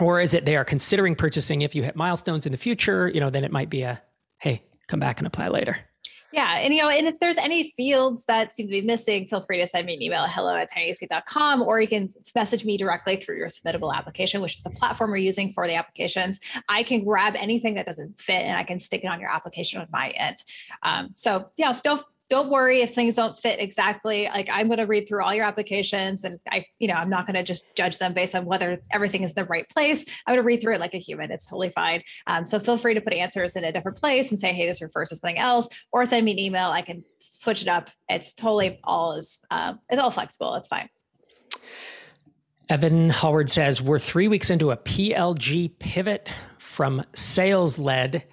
[0.00, 3.08] or is it they are considering purchasing if you hit milestones in the future?
[3.08, 4.02] You know, then it might be a
[4.38, 5.76] hey, come back and apply later.
[6.34, 6.58] Yeah.
[6.58, 9.60] And, you know, and if there's any fields that seem to be missing, feel free
[9.60, 13.16] to send me an email at hello at tinyseed.com, or you can message me directly
[13.16, 16.40] through your submittable application, which is the platform we're using for the applications.
[16.68, 19.80] I can grab anything that doesn't fit and I can stick it on your application
[19.80, 20.38] on my end.
[20.82, 24.26] Um, so, yeah, don't don't worry if things don't fit exactly.
[24.26, 27.26] Like I'm going to read through all your applications and I, you know, I'm not
[27.26, 30.04] going to just judge them based on whether everything is the right place.
[30.26, 31.30] I'm going to read through it like a human.
[31.30, 32.02] It's totally fine.
[32.26, 34.80] Um, so feel free to put answers in a different place and say, hey, this
[34.80, 36.70] refers to something else, or send me an email.
[36.70, 37.90] I can switch it up.
[38.08, 40.54] It's totally all is, um, it's all flexible.
[40.54, 40.88] It's fine.
[42.68, 48.24] Evan Howard says, we're three weeks into a PLG pivot from sales led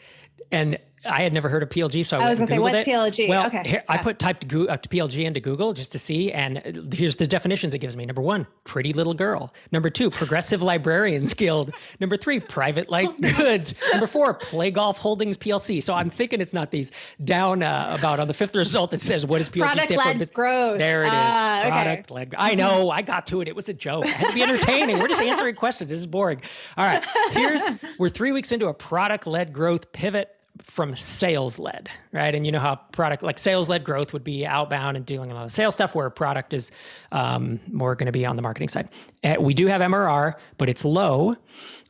[0.51, 2.79] and I had never heard of PLG, so I, I was going to say, what's
[2.79, 2.87] it.
[2.87, 3.27] PLG?
[3.27, 3.63] Well, okay.
[3.65, 7.25] Here, I put typed Go, uh, PLG into Google just to see, and here's the
[7.25, 8.05] definitions it gives me.
[8.05, 9.53] Number one, pretty little girl.
[9.71, 11.73] Number two, Progressive Librarians Guild.
[11.99, 13.73] Number three, Private Lights Goods.
[13.91, 15.81] Number four, Play Golf Holdings PLC.
[15.81, 16.91] So I'm thinking it's not these.
[17.23, 20.77] Down uh, about on the fifth result, it says, what is PLG Product led growth.
[20.77, 21.13] There it is.
[21.13, 22.35] Uh, Product led.
[22.37, 22.89] I know.
[22.89, 23.47] I got to it.
[23.47, 24.05] It was a joke.
[24.05, 24.99] It had to be entertaining.
[24.99, 25.89] We're just answering questions.
[25.89, 26.41] This is boring.
[26.77, 27.03] All right.
[27.31, 27.61] Here's
[27.97, 32.33] we're three weeks into a product led growth pivot from sales led, right?
[32.33, 35.33] And you know how product like sales led growth would be outbound and dealing a
[35.33, 36.71] lot of sales stuff, where product is
[37.11, 38.89] um, more going to be on the marketing side.
[39.23, 41.35] Uh, we do have MRR, but it's low,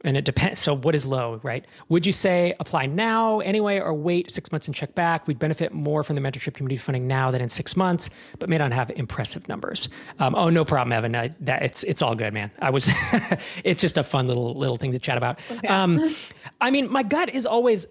[0.03, 0.61] and it depends.
[0.61, 1.65] So, what is low, right?
[1.89, 5.27] Would you say apply now anyway, or wait six months and check back?
[5.27, 8.57] We'd benefit more from the mentorship community funding now than in six months, but may
[8.57, 9.89] not have impressive numbers.
[10.19, 11.15] Um, oh, no problem, Evan.
[11.15, 12.51] I, that it's it's all good, man.
[12.59, 12.89] I was.
[13.63, 15.39] it's just a fun little little thing to chat about.
[15.49, 15.67] Okay.
[15.67, 15.99] Um,
[16.59, 17.85] I mean, my gut is always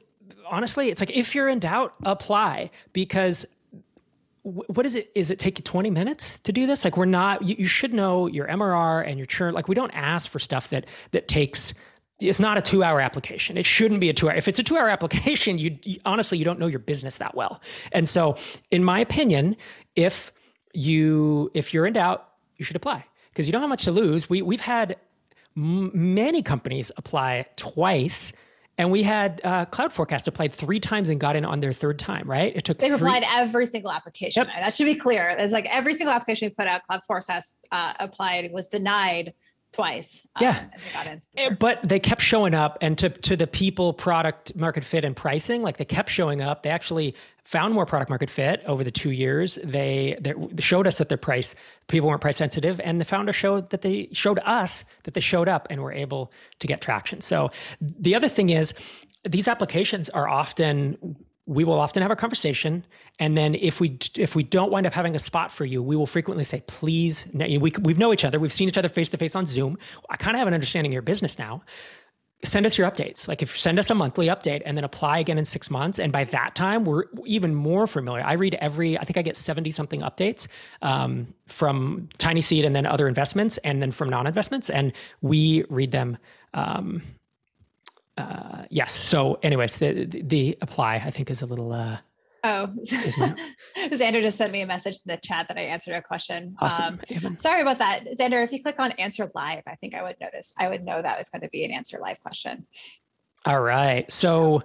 [0.50, 3.46] honestly, it's like if you're in doubt, apply because
[4.42, 5.10] what is it?
[5.14, 6.84] Is it take you 20 minutes to do this?
[6.84, 9.52] Like we're not, you, you, should know your MRR and your churn.
[9.52, 11.74] Like we don't ask for stuff that, that takes,
[12.20, 13.58] it's not a two hour application.
[13.58, 14.36] It shouldn't be a two hour.
[14.36, 17.34] If it's a two hour application, you, you honestly, you don't know your business that
[17.34, 17.60] well.
[17.92, 18.36] And so
[18.70, 19.56] in my opinion,
[19.94, 20.32] if
[20.72, 24.30] you, if you're in doubt, you should apply because you don't have much to lose.
[24.30, 24.96] We, we've had
[25.54, 28.32] m- many companies apply twice
[28.80, 31.98] and we had uh, Cloud Forecast applied three times and got in on their third
[31.98, 32.56] time, right?
[32.56, 34.46] It took They've three- applied every single application.
[34.46, 34.54] Yep.
[34.58, 35.28] That should be clear.
[35.38, 39.34] It's like every single application we put out, Cloud Forecast uh, applied was denied
[39.74, 40.26] twice.
[40.36, 40.64] Um, yeah.
[41.34, 45.04] They eh, but they kept showing up and to, to the people, product, market fit,
[45.04, 46.62] and pricing, like they kept showing up.
[46.62, 47.14] They actually
[47.50, 49.58] found more product market fit over the two years.
[49.64, 51.56] They, they showed us that their price,
[51.88, 52.78] people weren't price sensitive.
[52.78, 56.32] And the founder showed that they showed us that they showed up and were able
[56.60, 57.20] to get traction.
[57.20, 58.72] So the other thing is,
[59.28, 62.84] these applications are often we will often have a conversation
[63.18, 65.96] and then if we if we don't wind up having a spot for you we
[65.96, 69.18] will frequently say please we, we know each other we've seen each other face to
[69.18, 69.76] face on zoom
[70.08, 71.62] i kind of have an understanding of your business now
[72.42, 75.18] send us your updates like if you send us a monthly update and then apply
[75.18, 78.98] again in six months and by that time we're even more familiar i read every
[78.98, 80.46] i think i get 70 something updates
[80.82, 86.16] um, from tinyseed and then other investments and then from non-investments and we read them
[86.54, 87.02] um,
[88.20, 88.92] uh, yes.
[88.92, 91.72] So, anyways, the, the, the apply I think is a little.
[91.72, 91.98] Uh,
[92.44, 92.68] oh,
[93.76, 96.56] Xander just sent me a message in the chat that I answered a question.
[96.58, 97.00] Awesome.
[97.24, 98.42] Um, sorry about that, Xander.
[98.42, 100.52] If you click on answer live, I think I would notice.
[100.58, 102.66] I would know that was going to be an answer live question.
[103.46, 104.10] All right.
[104.10, 104.62] So,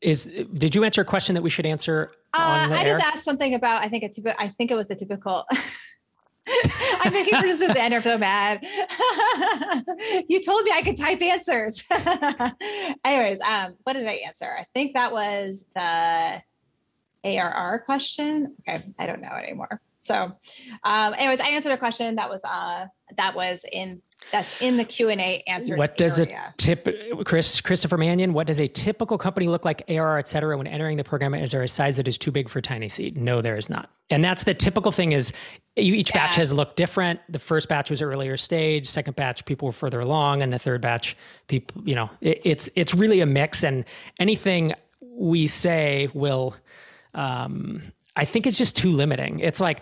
[0.00, 2.12] is did you answer a question that we should answer?
[2.34, 3.82] Uh, I just asked something about.
[3.82, 4.18] I think it's.
[4.38, 5.46] I think it was the typical.
[7.00, 8.60] I'm making Xander feel bad.
[10.28, 11.84] you told me I could type answers.
[13.04, 14.56] Anyways, um, what did I answer?
[14.58, 16.42] I think that was the
[17.24, 18.56] ARR question.
[18.68, 19.80] Okay, I don't know anymore.
[20.00, 20.32] So,
[20.84, 24.00] um, anyways, I answered a question that was uh, that was in
[24.30, 25.76] that's in the Q and A answer.
[25.76, 26.52] What does area.
[26.52, 26.88] a tip,
[27.24, 28.32] Chris Christopher Mannion?
[28.32, 31.34] What does a typical company look like, ARR, et cetera, when entering the program?
[31.34, 33.16] Is there a size that is too big for TinySeed?
[33.16, 33.90] No, there is not.
[34.10, 35.12] And that's the typical thing.
[35.12, 35.32] Is
[35.76, 36.26] each yeah.
[36.26, 37.20] batch has looked different.
[37.28, 38.88] The first batch was earlier stage.
[38.88, 41.16] Second batch, people were further along, and the third batch,
[41.48, 43.64] people, you know, it, it's it's really a mix.
[43.64, 43.84] And
[44.18, 46.54] anything we say will,
[47.18, 47.82] um,
[48.16, 49.40] I think, it's just too limiting.
[49.40, 49.80] It's like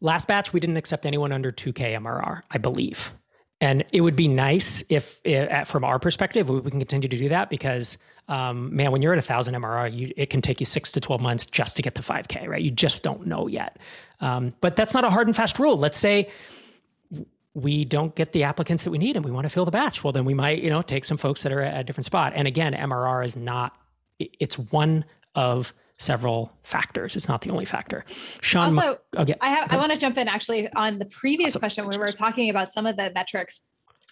[0.00, 3.12] last batch we didn't accept anyone under 2k MRR, I believe
[3.60, 7.28] And it would be nice if, if from our perspective, we can continue to do
[7.28, 10.66] that because um, man, when you're at a thousand MRR, you, it can take you
[10.66, 12.62] six to 12 months just to get to 5K, right?
[12.62, 13.78] You just don't know yet.
[14.20, 15.76] Um, but that's not a hard and fast rule.
[15.76, 16.28] Let's say
[17.52, 20.02] we don't get the applicants that we need and we want to fill the batch.
[20.02, 22.32] Well, then we might, you know, take some folks that are at a different spot.
[22.34, 23.76] And again, MRR is not,
[24.18, 27.16] it's one of several factors.
[27.16, 28.04] It's not the only factor.
[28.40, 31.60] Sean, also, okay, I have, I want to jump in actually on the previous awesome.
[31.60, 33.60] question where we were talking about some of the metrics.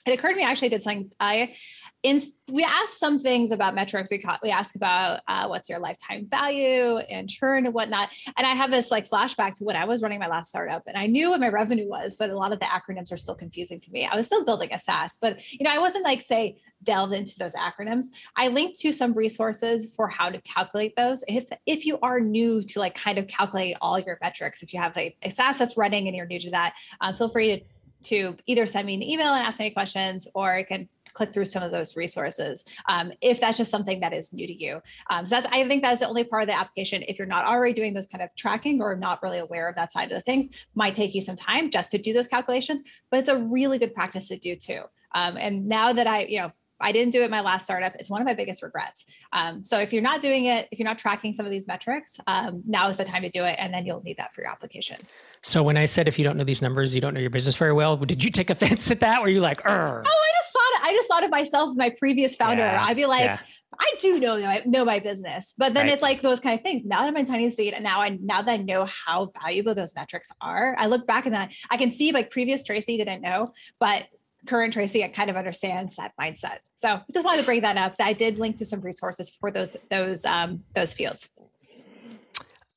[0.05, 1.55] It occurred to me actually I did something I
[2.03, 4.11] in we asked some things about metrics.
[4.11, 8.11] We we ask about uh, what's your lifetime value and churn and whatnot.
[8.37, 10.97] And I have this like flashback to when I was running my last startup, and
[10.97, 13.79] I knew what my revenue was, but a lot of the acronyms are still confusing
[13.81, 14.05] to me.
[14.05, 17.39] I was still building a SaaS, but you know I wasn't like say delved into
[17.39, 18.07] those acronyms.
[18.37, 21.23] I linked to some resources for how to calculate those.
[21.29, 24.81] If if you are new to like kind of calculate all your metrics, if you
[24.81, 27.65] have a, a SaaS that's running and you're new to that, uh, feel free to
[28.05, 31.45] to either send me an email and ask any questions, or you can click through
[31.45, 34.81] some of those resources um, if that's just something that is new to you.
[35.11, 37.05] Um, so that's I think that's the only part of the application.
[37.07, 39.93] If you're not already doing those kind of tracking or not really aware of that
[39.93, 43.21] side of the things, might take you some time just to do those calculations, but
[43.21, 44.83] it's a really good practice to do too.
[45.15, 47.95] Um, and now that I, you know, I didn't do it in my last startup.
[47.97, 49.05] It's one of my biggest regrets.
[49.33, 52.19] Um, so if you're not doing it, if you're not tracking some of these metrics,
[52.27, 54.51] um, now is the time to do it, and then you'll need that for your
[54.51, 54.97] application.
[55.43, 57.57] So when I said if you don't know these numbers, you don't know your business
[57.57, 59.23] very well, did you take offense at that?
[59.23, 62.63] Were you like, oh, I just thought I just thought of myself, my previous founder.
[62.63, 63.25] Yeah, I'd be like.
[63.25, 63.39] Yeah.
[63.81, 65.95] I do know my, know my business, but then right.
[65.95, 66.85] it's like those kind of things.
[66.85, 69.75] Now that I'm in tiny seed, and now I now that I know how valuable
[69.75, 73.23] those metrics are, I look back and that I can see like previous Tracy didn't
[73.23, 73.49] know,
[73.81, 74.07] but
[74.47, 76.59] current Tracy it kind of understands that mindset.
[76.77, 77.95] So just wanted to bring that up.
[78.01, 81.29] I did link to some resources for those those um, those fields.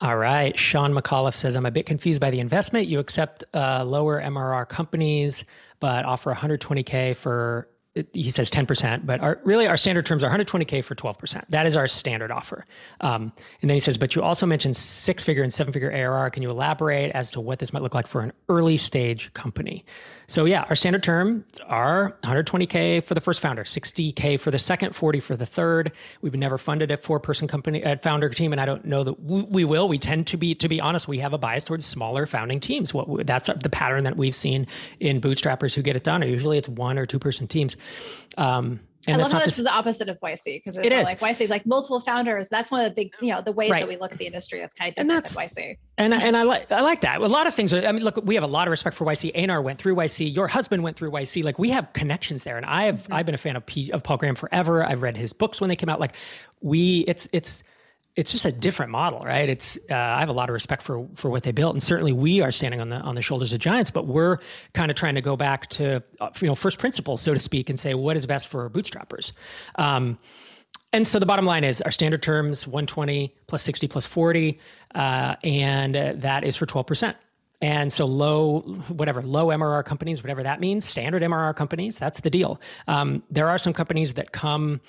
[0.01, 0.58] All right.
[0.60, 2.88] Sean McAuliffe says, I'm a bit confused by the investment.
[2.88, 5.45] You accept uh, lower MRR companies,
[5.80, 7.69] but offer 120K for
[8.12, 11.44] he says 10%, but our, really our standard terms are 120K for 12%.
[11.50, 12.66] That is our standard offer.
[13.00, 13.32] Um,
[13.62, 16.30] and then he says, but you also mentioned six figure and seven figure ARR.
[16.32, 19.86] Can you elaborate as to what this might look like for an early stage company?
[20.28, 24.96] So yeah, our standard terms are 120K for the first founder, 60K for the second,
[24.96, 25.92] 40 for the third.
[26.22, 28.52] We've never funded a four person company, a founder team.
[28.52, 29.88] And I don't know that we, we, will.
[29.88, 32.94] We tend to be, to be honest, we have a bias towards smaller founding teams.
[32.94, 34.68] What that's the pattern that we've seen
[35.00, 36.24] in bootstrappers who get it done.
[36.24, 37.76] Or usually it's one or two person teams.
[38.38, 41.06] Um, and I love how this is the opposite of YC because it's it is.
[41.06, 42.50] like YC is like multiple founders.
[42.50, 43.82] That's one of the big, you know, the ways right.
[43.82, 44.60] that we look at the industry.
[44.60, 45.78] That's kind of different and that's, than YC.
[45.98, 47.21] And and I like I like that.
[47.21, 47.74] A lot of things.
[47.74, 49.38] Are, I mean, look, we have a lot of respect for YC.
[49.38, 50.34] Einar went through YC.
[50.36, 51.43] Your husband went through YC.
[51.43, 52.58] Like we have connections there.
[52.58, 53.13] And I have mm-hmm.
[53.13, 54.84] I've been a fan of P, of Paul Graham forever.
[54.84, 56.00] I've read his books when they came out.
[56.00, 56.15] Like
[56.62, 57.63] we, it's it's
[58.15, 59.49] it's just a different model, right?
[59.49, 62.13] It's uh, I have a lot of respect for for what they built, and certainly
[62.13, 63.91] we are standing on the on the shoulders of giants.
[63.91, 64.39] But we're
[64.73, 67.69] kind of trying to go back to uh, you know first principles, so to speak,
[67.69, 69.34] and say what is best for bootstrappers.
[69.75, 70.17] Um,
[70.93, 74.60] and so the bottom line is our standard terms 120 plus 60 plus 40,
[74.93, 77.17] uh, and uh, that is for 12 percent.
[77.62, 82.30] And so low, whatever, low MRR companies, whatever that means, standard MRR companies, that's the
[82.30, 82.62] deal.
[82.88, 84.82] Um, there are some companies that come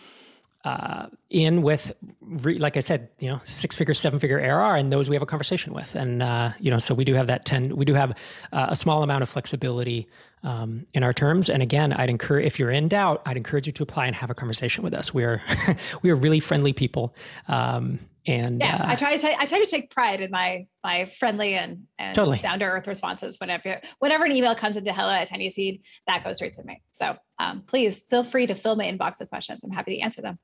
[0.67, 4.93] uh, in with, re, like I said, you know, six figure, seven figure ARR, and
[4.93, 7.45] those we have a conversation with, and uh, you know, so we do have that
[7.45, 8.11] ten, we do have
[8.53, 10.09] uh, a small amount of flexibility
[10.43, 11.49] um, in our terms.
[11.49, 14.29] And again, I'd encourage if you're in doubt, I'd encourage you to apply and have
[14.29, 15.15] a conversation with us.
[15.15, 15.41] We are
[16.03, 17.15] we are really friendly people.
[17.47, 21.05] Um, and yeah, uh, I try to I try to take pride in my my
[21.05, 22.39] friendly and, and totally.
[22.39, 26.25] down to earth responses whenever whenever an email comes into hello at Tiny Seed, that
[26.25, 26.83] goes straight to me.
[26.91, 29.63] So um, please feel free to fill my inbox with questions.
[29.63, 30.39] I'm happy to answer them.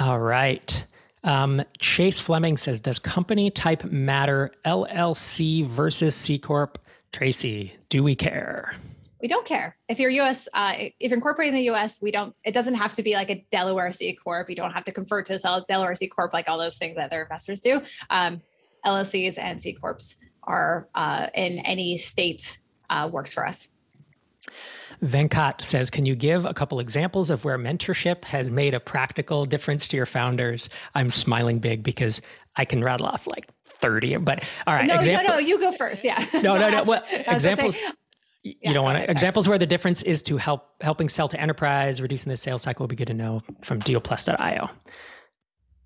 [0.00, 0.84] All right.
[1.24, 4.50] Um, Chase Fleming says, "Does company type matter?
[4.64, 6.78] LLC versus C corp."
[7.12, 8.74] Tracy, do we care?
[9.20, 10.48] We don't care if you're U.S.
[10.54, 11.20] Uh, if you're
[11.52, 12.00] the U.S.
[12.00, 12.34] We don't.
[12.46, 14.48] It doesn't have to be like a Delaware C corp.
[14.48, 17.10] You don't have to convert to a Delaware C corp like all those things that
[17.10, 17.82] their investors do.
[18.08, 18.40] Um,
[18.86, 22.58] LLCs and C corps are uh, in any state
[22.88, 23.68] uh, works for us.
[25.02, 29.44] Venkat says, Can you give a couple examples of where mentorship has made a practical
[29.46, 30.68] difference to your founders?
[30.94, 32.20] I'm smiling big because
[32.56, 34.86] I can rattle off like 30, but all right.
[34.86, 36.04] No, example- no, no, you go first.
[36.04, 36.24] Yeah.
[36.34, 36.84] No, no, no.
[36.86, 37.78] Well, examples.
[38.42, 41.40] you yeah, don't want to examples where the difference is to help helping sell to
[41.40, 44.68] enterprise, reducing the sales cycle would be good to know from dealplus.io.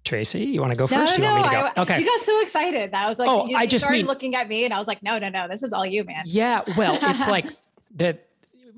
[0.05, 1.19] Tracy, you want to go first?
[1.19, 1.71] No, no, no.
[1.77, 1.99] I, okay.
[1.99, 2.93] You got so excited.
[2.93, 4.79] That I was like, oh, you, I just started mean, looking at me and I
[4.79, 6.25] was like, no, no, no, this is all you, man.
[6.27, 6.61] Yeah.
[6.77, 7.47] Well, it's like
[7.95, 8.19] the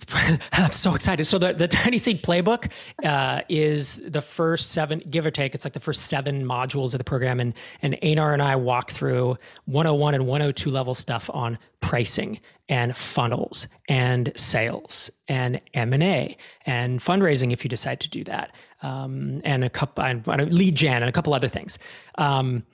[0.53, 1.27] I'm so excited.
[1.27, 2.71] So the, the Tiny Seed Playbook
[3.05, 6.99] uh, is the first seven, give or take, it's like the first seven modules of
[6.99, 7.41] the program.
[7.41, 12.97] And, and Einar and I walk through 101 and 102 level stuff on pricing and
[12.97, 16.37] funnels and sales and M&A
[16.67, 18.55] and fundraising if you decide to do that.
[18.83, 21.79] Um, and a couple, lead gen and a couple other things.
[22.17, 22.65] Um,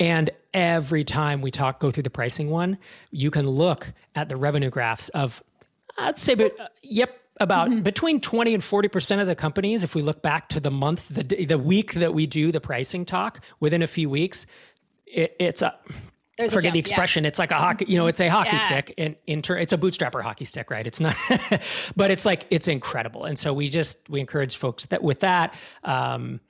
[0.00, 2.78] and every time we talk, go through the pricing one,
[3.10, 5.42] you can look at the revenue graphs of
[5.98, 7.82] I'd say, but uh, yep, about mm-hmm.
[7.82, 11.22] between 20 and 40% of the companies, if we look back to the month, the,
[11.22, 14.46] the week that we do the pricing talk, within a few weeks,
[15.06, 15.74] it, it's a,
[16.36, 17.24] There's forget a the expression.
[17.24, 17.28] Yeah.
[17.28, 18.66] It's like a hockey, you know, it's a hockey yeah.
[18.66, 19.42] stick in, in.
[19.44, 20.86] It's a bootstrapper hockey stick, right?
[20.86, 21.16] It's not,
[21.96, 23.24] but it's like, it's incredible.
[23.24, 26.40] And so we just, we encourage folks that with that, um,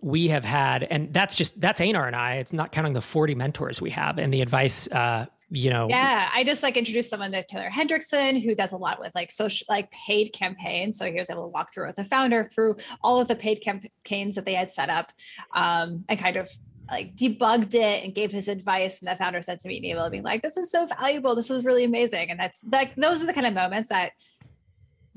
[0.00, 2.34] we have had, and that's just that's Einar and I.
[2.34, 4.86] It's not counting the forty mentors we have and the advice.
[4.86, 8.76] Uh, you know, yeah, I just like introduced someone to Taylor Hendrickson, who does a
[8.76, 10.98] lot with like social, like paid campaigns.
[10.98, 13.62] So he was able to walk through with the founder through all of the paid
[13.62, 15.10] campaigns that they had set up,
[15.54, 16.50] um, and kind of
[16.90, 19.00] like debugged it and gave his advice.
[19.00, 21.34] And the founder said to me, Neil, being like, "This is so valuable.
[21.34, 24.12] This is really amazing." And that's like those are the kind of moments that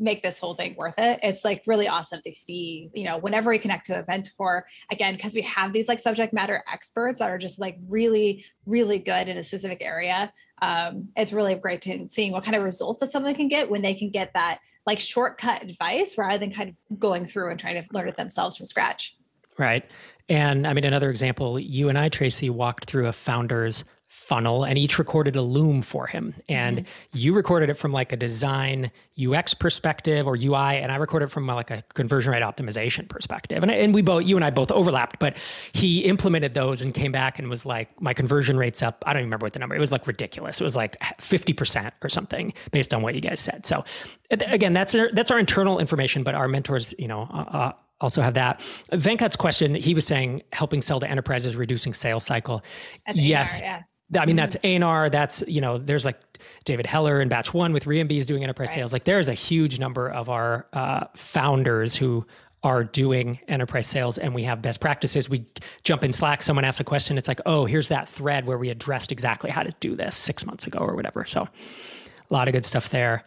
[0.01, 1.19] make this whole thing worth it.
[1.21, 5.15] It's like really awesome to see, you know, whenever we connect to a mentor, again,
[5.15, 9.27] because we have these like subject matter experts that are just like really, really good
[9.27, 10.33] in a specific area.
[10.61, 13.83] Um, it's really great to seeing what kind of results that someone can get when
[13.83, 17.81] they can get that like shortcut advice rather than kind of going through and trying
[17.81, 19.15] to learn it themselves from scratch.
[19.57, 19.85] Right.
[20.27, 23.83] And I mean, another example, you and I, Tracy, walked through a founder's
[24.31, 27.17] funnel and each recorded a loom for him and mm-hmm.
[27.17, 28.89] you recorded it from like a design
[29.27, 33.61] ux perspective or ui and i recorded it from like a conversion rate optimization perspective
[33.61, 35.35] and, and we both you and i both overlapped but
[35.73, 39.19] he implemented those and came back and was like my conversion rate's up i don't
[39.19, 42.53] even remember what the number it was like ridiculous it was like 50% or something
[42.71, 43.83] based on what you guys said so
[44.29, 47.71] again that's our, that's our internal information but our mentors you know uh, uh
[48.01, 48.59] also have that.
[48.91, 52.63] Venkat's question, he was saying helping sell to enterprises, reducing sales cycle.
[53.05, 53.61] That's yes.
[53.61, 53.81] AR, yeah.
[54.17, 54.67] I mean, that's mm-hmm.
[54.67, 55.09] Einar.
[55.09, 56.19] That's you know, there's like
[56.65, 58.75] David Heller in Batch One with Reambee doing enterprise right.
[58.75, 58.93] sales.
[58.93, 62.25] Like there's a huge number of our uh, founders who
[62.63, 65.29] are doing enterprise sales, and we have best practices.
[65.29, 65.45] We
[65.83, 66.43] jump in Slack.
[66.43, 67.17] Someone asks a question.
[67.17, 70.45] It's like, oh, here's that thread where we addressed exactly how to do this six
[70.45, 71.25] months ago or whatever.
[71.25, 73.23] So, a lot of good stuff there.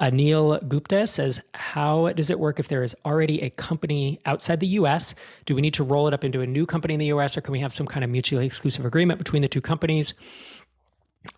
[0.00, 4.66] Anil Gupta says, How does it work if there is already a company outside the
[4.68, 5.14] US?
[5.46, 7.40] Do we need to roll it up into a new company in the US, or
[7.40, 10.14] can we have some kind of mutually exclusive agreement between the two companies?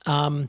[0.07, 0.49] Um,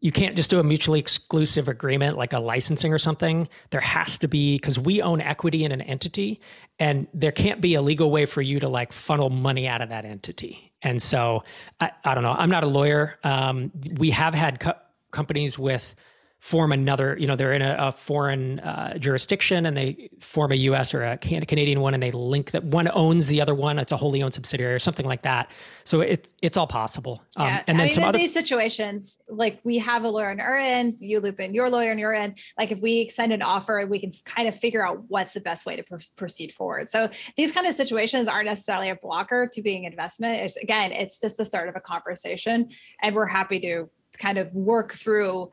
[0.00, 3.48] you can't just do a mutually exclusive agreement like a licensing or something.
[3.70, 6.40] There has to be, because we own equity in an entity,
[6.78, 9.88] and there can't be a legal way for you to like funnel money out of
[9.88, 10.72] that entity.
[10.82, 11.42] And so
[11.80, 12.36] I, I don't know.
[12.38, 13.18] I'm not a lawyer.
[13.24, 14.78] Um, we have had co-
[15.10, 15.96] companies with
[16.40, 20.54] form another, you know, they're in a, a foreign uh, jurisdiction and they form a
[20.54, 23.78] US or a Canadian one and they link that one owns the other one.
[23.78, 25.50] It's a wholly owned subsidiary or something like that.
[25.82, 27.22] So it, it's all possible.
[27.36, 27.64] Um, yeah.
[27.66, 30.38] and then I mean, some in other these situations, like we have a lawyer on
[30.38, 32.38] our end, you loop in your lawyer on your end.
[32.56, 35.66] Like if we extend an offer, we can kind of figure out what's the best
[35.66, 36.88] way to pr- proceed forward.
[36.88, 40.40] So these kind of situations aren't necessarily a blocker to being investment.
[40.40, 42.68] It's again, it's just the start of a conversation
[43.02, 45.50] and we're happy to kind of work through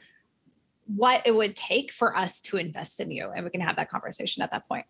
[0.86, 3.32] what it would take for us to invest in you.
[3.36, 4.86] And we can have that conversation at that point.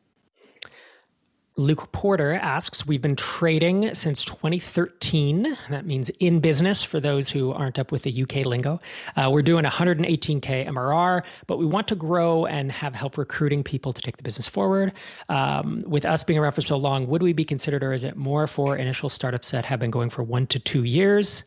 [1.58, 5.56] Luke Porter asks, We've been trading since 2013.
[5.70, 8.82] That means in business for those who aren't up with the UK lingo.
[9.16, 13.94] Uh, we're doing 118K MRR, but we want to grow and have help recruiting people
[13.94, 14.92] to take the business forward.
[15.30, 18.18] Um, with us being around for so long, would we be considered, or is it
[18.18, 21.46] more for initial startups that have been going for one to two years?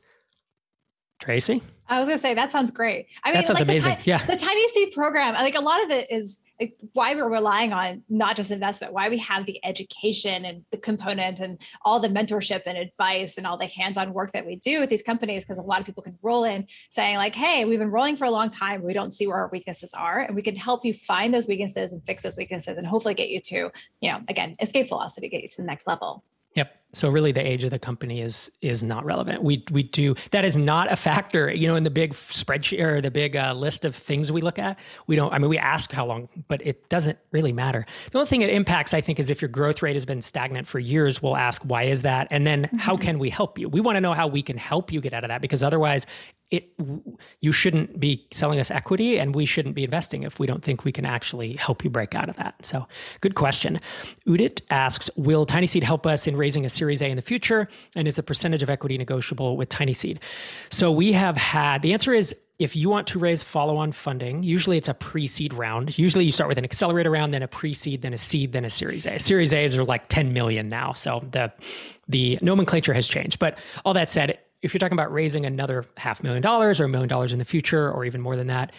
[1.20, 1.60] Tracy?
[1.88, 3.06] I was gonna say that sounds great.
[3.24, 3.96] I mean, that sounds like amazing.
[3.96, 5.34] The, yeah, the Tiny Seed program.
[5.34, 9.08] Like a lot of it is like why we're relying on not just investment, why
[9.08, 13.56] we have the education and the component and all the mentorship and advice and all
[13.56, 15.44] the hands-on work that we do with these companies.
[15.44, 18.24] Because a lot of people can roll in saying like, "Hey, we've been rolling for
[18.24, 18.82] a long time.
[18.82, 21.92] We don't see where our weaknesses are, and we can help you find those weaknesses
[21.92, 23.70] and fix those weaknesses, and hopefully get you to,
[24.00, 26.24] you know, again, escape velocity, get you to the next level."
[26.54, 26.74] Yep.
[26.92, 29.42] So really the age of the company is is not relevant.
[29.42, 33.00] We we do that is not a factor, you know, in the big spreadsheet or
[33.00, 34.78] the big uh, list of things we look at.
[35.06, 37.84] We don't I mean we ask how long, but it doesn't really matter.
[38.10, 40.66] The only thing it impacts I think is if your growth rate has been stagnant
[40.66, 42.78] for years, we'll ask why is that and then mm-hmm.
[42.78, 43.68] how can we help you?
[43.68, 46.06] We want to know how we can help you get out of that because otherwise
[46.50, 46.72] it
[47.40, 50.84] you shouldn't be selling us equity and we shouldn't be investing if we don't think
[50.84, 52.54] we can actually help you break out of that.
[52.64, 52.86] So,
[53.20, 53.78] good question.
[54.26, 57.68] Udit asks, will Tiny Seed help us in raising a Series A in the future
[57.94, 60.20] and is the percentage of equity negotiable with Tiny Seed?
[60.70, 64.76] So, we have had the answer is if you want to raise follow-on funding, usually
[64.76, 65.96] it's a pre-seed round.
[65.96, 68.70] Usually you start with an accelerator round, then a pre-seed, then a seed, then a
[68.70, 69.18] Series A.
[69.20, 71.52] Series A's are like 10 million now, so the
[72.08, 73.38] the nomenclature has changed.
[73.38, 76.88] But all that said, if you're talking about raising another half million dollars or a
[76.88, 78.72] million dollars in the future, or even more than that,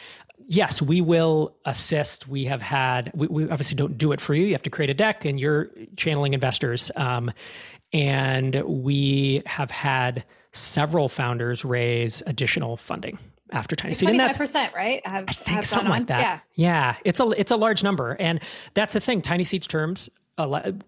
[0.45, 2.27] yes, we will assist.
[2.27, 4.45] We have had, we, we, obviously don't do it for you.
[4.45, 6.91] You have to create a deck and you're channeling investors.
[6.95, 7.31] Um,
[7.93, 13.19] and we have had several founders raise additional funding
[13.51, 14.09] after Tiny Seed.
[14.09, 15.05] Twenty five percent, right?
[15.05, 16.19] Have, I think something like that.
[16.19, 16.95] Yeah, yeah.
[17.03, 18.39] It's a it's a large number, and
[18.73, 19.21] that's the thing.
[19.21, 20.09] Tiny Seed's terms.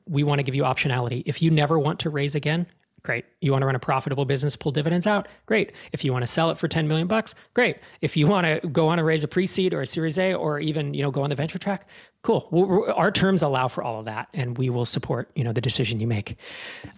[0.07, 1.23] We want to give you optionality.
[1.25, 2.67] If you never want to raise again,
[3.03, 3.25] great.
[3.41, 5.73] You want to run a profitable business, pull dividends out, great.
[5.91, 7.77] If you want to sell it for ten million bucks, great.
[8.01, 10.59] If you want to go on and raise a pre-seed or a Series A, or
[10.59, 11.87] even you know go on the venture track,
[12.21, 12.47] cool.
[12.51, 15.61] We're, our terms allow for all of that, and we will support you know the
[15.61, 16.37] decision you make.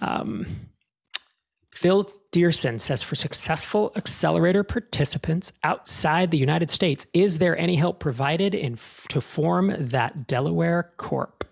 [0.01, 0.45] Um,
[1.71, 7.99] Phil Dearson says for successful accelerator participants outside the United States, is there any help
[7.99, 8.77] provided in
[9.09, 11.43] to form that Delaware Corp?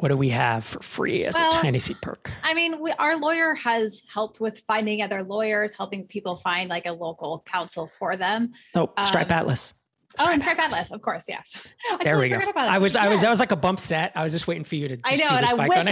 [0.00, 2.30] What do we have for free as well, a tiny seed perk?
[2.42, 6.86] I mean, we, our lawyer has helped with finding other lawyers, helping people find like
[6.86, 8.52] a local counsel for them.
[8.74, 9.74] Oh, Stripe um, Atlas.
[10.18, 11.74] Oh, and Stripe Atlas, of course, yes.
[11.92, 12.36] I there we go.
[12.56, 13.04] I was, yes.
[13.04, 14.12] I was, that was like a bump set.
[14.14, 14.98] I was just waiting for you to.
[15.04, 15.86] I know, and I whip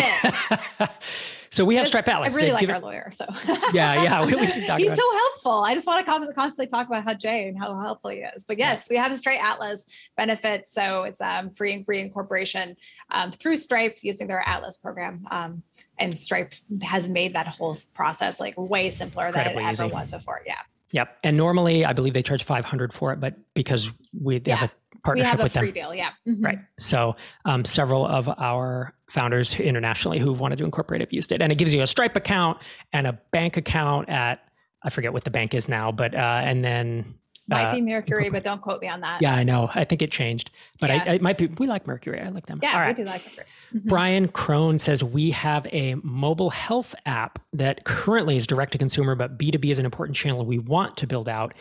[0.81, 0.91] it.
[1.51, 2.35] So we have Stripe Atlas.
[2.35, 3.11] I really like our it, lawyer.
[3.11, 3.27] So
[3.73, 5.63] yeah, yeah, we, we He's so helpful.
[5.65, 8.45] I just want to constantly talk about how Jay and how helpful he is.
[8.45, 9.85] But yes, we have a Stripe Atlas
[10.17, 10.67] benefit.
[10.67, 12.77] So it's um, free and free incorporation
[13.11, 15.27] um, through Stripe using their Atlas program.
[15.31, 15.63] Um,
[15.99, 19.95] and Stripe has made that whole process like way simpler Incredibly than it ever easy.
[19.95, 20.43] was before.
[20.47, 20.59] Yeah.
[20.93, 21.19] Yep.
[21.25, 24.57] And normally I believe they charge 500 for it, but because we yeah.
[24.57, 25.75] have a partnership we have a with free them.
[25.75, 26.11] deal, yeah.
[26.27, 26.45] Mm-hmm.
[26.45, 26.59] Right.
[26.79, 31.51] So um, several of our founders internationally who've wanted to incorporate have used it, and
[31.53, 32.59] it gives you a Stripe account
[32.93, 34.45] and a bank account at
[34.83, 37.05] I forget what the bank is now, but uh, and then
[37.49, 39.23] might uh, be Mercury, but don't quote me on that.
[39.23, 39.71] Yeah, I know.
[39.75, 40.51] I think it changed,
[40.81, 41.05] but yeah.
[41.07, 41.47] I, it might be.
[41.47, 42.21] We like Mercury.
[42.21, 42.61] I like them.
[42.63, 43.47] Yeah, we do like Mercury.
[43.75, 43.89] Mm-hmm.
[43.89, 49.15] Brian Crone says we have a mobile health app that currently is direct to consumer,
[49.15, 51.55] but B2B is an important channel we want to build out.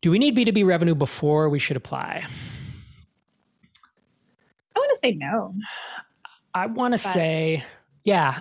[0.00, 2.24] Do we need B2B revenue before we should apply?
[4.76, 5.54] I want to say no.
[6.54, 7.64] I want to say,
[8.04, 8.40] yeah.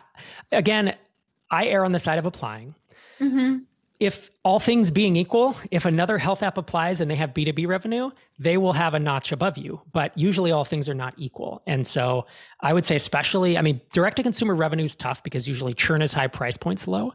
[0.51, 0.95] Again,
[1.49, 2.75] I err on the side of applying.
[3.19, 3.59] Mm-hmm.
[3.99, 8.11] If all things being equal, if another health app applies and they have B2B revenue,
[8.37, 9.81] they will have a notch above you.
[9.91, 11.63] But usually all things are not equal.
[11.65, 12.27] And so
[12.61, 16.03] I would say, especially, I mean, direct to consumer revenue is tough because usually churn
[16.03, 17.13] is high, price points low.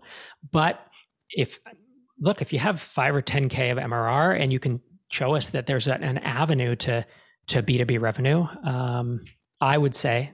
[0.50, 0.84] But
[1.30, 1.60] if
[2.22, 5.66] look, if you have five or 10K of MRR and you can show us that
[5.66, 7.04] there's an avenue to,
[7.48, 9.18] to B2B revenue, um,
[9.60, 10.30] I would say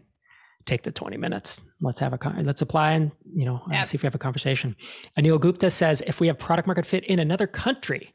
[0.66, 1.62] take the 20 minutes.
[1.80, 3.86] Let's have a, let's apply and, you know, yep.
[3.86, 4.76] see if we have a conversation.
[5.18, 8.14] Anil Gupta says, if we have product market fit in another country,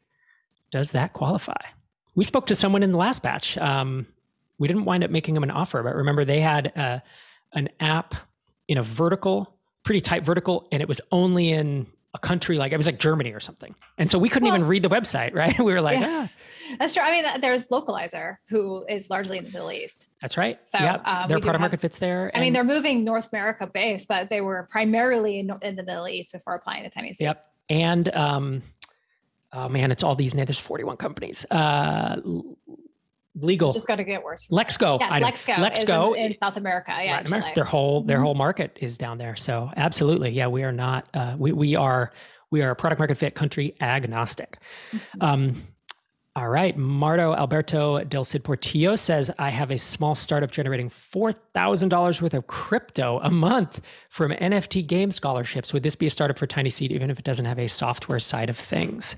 [0.70, 1.52] does that qualify?
[2.14, 3.58] We spoke to someone in the last batch.
[3.58, 4.06] Um,
[4.58, 6.98] we didn't wind up making them an offer, but remember they had a, uh,
[7.54, 8.14] an app
[8.68, 12.76] in a vertical, pretty tight vertical, and it was only in a country like it
[12.76, 13.74] was like Germany or something.
[13.98, 15.58] And so we couldn't well, even read the website, right?
[15.58, 16.28] We were like, yeah.
[16.28, 16.32] ah.
[16.78, 17.02] That's true.
[17.02, 20.08] I mean, there's Localizer who is largely in the Middle East.
[20.22, 20.58] That's right.
[20.64, 22.30] So yeah, um, their product market fits there.
[22.34, 26.08] I mean, they're moving North America based, but they were primarily in, in the Middle
[26.08, 27.16] East before applying to Seed.
[27.20, 27.46] Yep.
[27.68, 28.62] And um,
[29.52, 30.32] oh man, it's all these.
[30.32, 31.44] There's 41 companies.
[31.50, 32.20] Uh,
[33.34, 33.68] legal.
[33.68, 34.46] It's just going to get worse.
[34.48, 35.00] Lexco.
[35.00, 35.54] Yeah, Lexco.
[35.54, 36.92] Lexco in, in, South America.
[36.98, 37.52] Yeah, America.
[37.54, 38.24] their whole their mm-hmm.
[38.24, 39.36] whole market is down there.
[39.36, 41.08] So absolutely, yeah, we are not.
[41.14, 42.12] Uh, we we are
[42.50, 44.58] we are a product market fit country agnostic.
[44.92, 45.24] Mm-hmm.
[45.24, 45.62] Um,
[46.36, 46.76] all right.
[46.76, 52.46] Marto Alberto del Cid Portillo says, I have a small startup generating $4,000 worth of
[52.48, 53.80] crypto a month
[54.10, 55.72] from NFT game scholarships.
[55.72, 58.18] Would this be a startup for Tiny Seed, even if it doesn't have a software
[58.18, 59.14] side of things?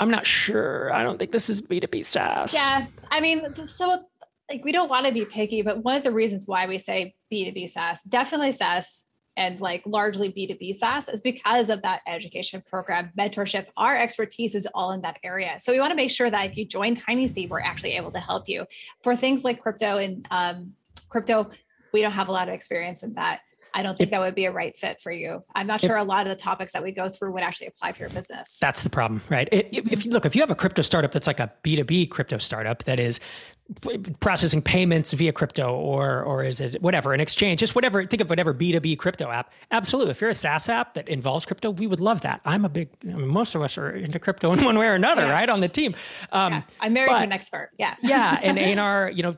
[0.00, 0.92] I'm not sure.
[0.92, 2.54] I don't think this is B2B SaaS.
[2.54, 2.86] Yeah.
[3.10, 4.02] I mean, so
[4.50, 7.14] like we don't want to be picky, but one of the reasons why we say
[7.32, 13.10] B2B SaaS, definitely SaaS and like largely B2B SaaS is because of that education program,
[13.18, 13.66] mentorship.
[13.76, 15.56] Our expertise is all in that area.
[15.60, 18.10] So we want to make sure that if you join Tiny Seed, we're actually able
[18.12, 18.66] to help you.
[19.02, 20.72] For things like crypto and um,
[21.08, 21.50] crypto,
[21.92, 23.40] we don't have a lot of experience in that.
[23.74, 25.44] I don't think that would be a right fit for you.
[25.54, 27.92] I'm not sure a lot of the topics that we go through would actually apply
[27.92, 28.58] for your business.
[28.58, 29.48] That's the problem, right?
[29.52, 32.84] If, if look, if you have a crypto startup that's like a B2B crypto startup
[32.84, 33.20] that is
[34.18, 38.28] processing payments via crypto or or is it whatever an exchange just whatever think of
[38.28, 42.00] whatever b2b crypto app absolutely if you're a saas app that involves crypto we would
[42.00, 44.76] love that i'm a big I mean, most of us are into crypto in one
[44.76, 45.32] way or another yeah.
[45.32, 45.94] right on the team
[46.32, 46.62] um, yeah.
[46.80, 49.34] i'm married but, to an expert yeah yeah and Einar you know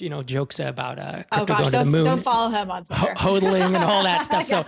[0.00, 2.04] you know jokes about uh, oh gosh, going to the moon.
[2.04, 3.14] Don't follow him on Twitter.
[3.14, 4.44] hodling and all that stuff.
[4.44, 4.64] So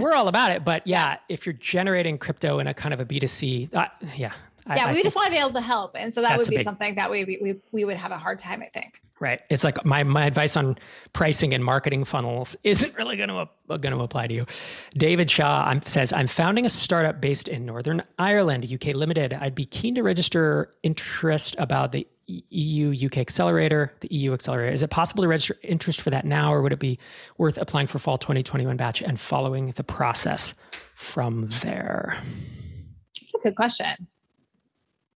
[0.00, 0.64] we're all about it.
[0.64, 3.86] But yeah, if you're generating crypto in a kind of a B2C, uh,
[4.16, 4.32] yeah,
[4.68, 6.48] Yeah, I, we I just want to be able to help, and so that would
[6.48, 8.62] be big- something that we, we we would have a hard time.
[8.62, 9.00] I think.
[9.20, 9.40] Right.
[9.48, 10.76] It's like my my advice on
[11.12, 14.46] pricing and marketing funnels isn't really going to uh, going to apply to you.
[14.94, 19.32] David Shaw I'm, says, "I'm founding a startup based in Northern Ireland, UK Limited.
[19.32, 24.72] I'd be keen to register interest about the EU UK Accelerator, the EU Accelerator.
[24.72, 26.98] Is it possible to register interest for that now, or would it be
[27.38, 30.54] worth applying for fall 2021 batch and following the process
[30.94, 32.20] from there?"
[33.22, 34.08] That's a good question.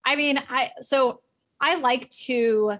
[0.05, 1.21] I mean, I so
[1.59, 2.77] I like to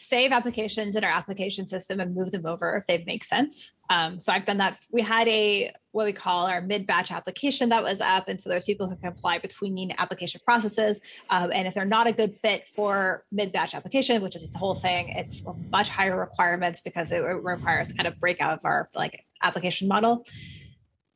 [0.00, 3.74] save applications in our application system and move them over if they make sense.
[3.90, 4.78] Um, so I've done that.
[4.92, 8.66] We had a what we call our mid-batch application that was up, and so there's
[8.66, 11.00] people who can apply between application processes.
[11.30, 14.76] Um, and if they're not a good fit for mid-batch application, which is the whole
[14.76, 19.88] thing, it's much higher requirements because it requires kind of breakout of our like application
[19.88, 20.24] model.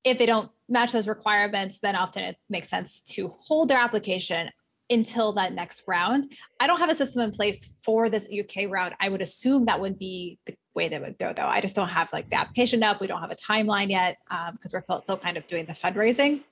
[0.03, 4.51] If they don't match those requirements, then often it makes sense to hold their application
[4.93, 6.33] until that next round.
[6.61, 8.95] I don't have a system in place for this UK round.
[9.01, 11.47] I would assume that would be the way that would go, though.
[11.47, 13.01] I just don't have like the application up.
[13.01, 14.19] We don't have a timeline yet
[14.53, 16.43] because we're still kind of doing the fundraising.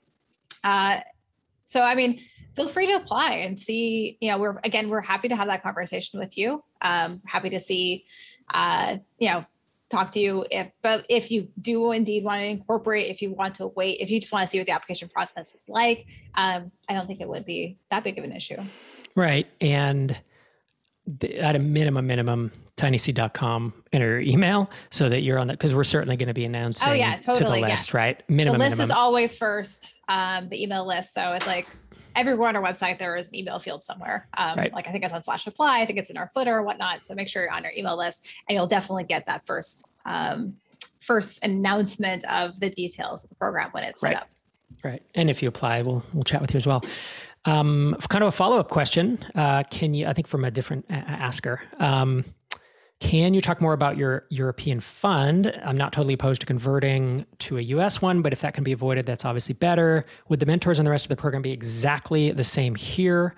[0.64, 1.00] Uh,
[1.64, 2.20] so, I mean,
[2.56, 4.18] feel free to apply and see.
[4.20, 6.64] You know, we're again, we're happy to have that conversation with you.
[6.82, 8.04] Um, happy to see,
[8.52, 9.44] uh, you know,
[9.90, 13.54] talk to you if but if you do indeed want to incorporate if you want
[13.56, 16.70] to wait if you just want to see what the application process is like um,
[16.88, 18.56] i don't think it would be that big of an issue
[19.16, 19.48] Right.
[19.60, 20.16] And
[21.40, 25.82] at a minimum, minimum, tinyseed.com enter your email so that you're on that because we're
[25.82, 27.66] certainly going to be announcing Oh, yeah, totally, to the yeah.
[27.68, 28.22] list, right?
[28.28, 28.84] the Minimum, list minimum.
[28.84, 31.66] is always first um, the email list so it's like
[32.16, 34.72] everywhere on our website there is an email field somewhere um, Right.
[34.72, 37.04] like i think it's on slash apply i think it's in our footer or whatnot
[37.04, 40.54] so make sure you're on our email list and you'll definitely get that first um,
[41.00, 44.16] first announcement of the details of the program when it's set Right.
[44.16, 44.28] up
[44.82, 45.02] Right.
[45.14, 46.82] And if you apply, we'll we'll chat with you as well.
[47.44, 49.18] Um, kind of a follow up question.
[49.34, 50.06] Uh, can you?
[50.06, 51.60] I think from a different a- asker.
[51.78, 52.24] Um,
[53.00, 55.58] can you talk more about your European fund?
[55.64, 58.72] I'm not totally opposed to converting to a US one, but if that can be
[58.72, 60.04] avoided, that's obviously better.
[60.28, 63.34] Would the mentors and the rest of the program be exactly the same here?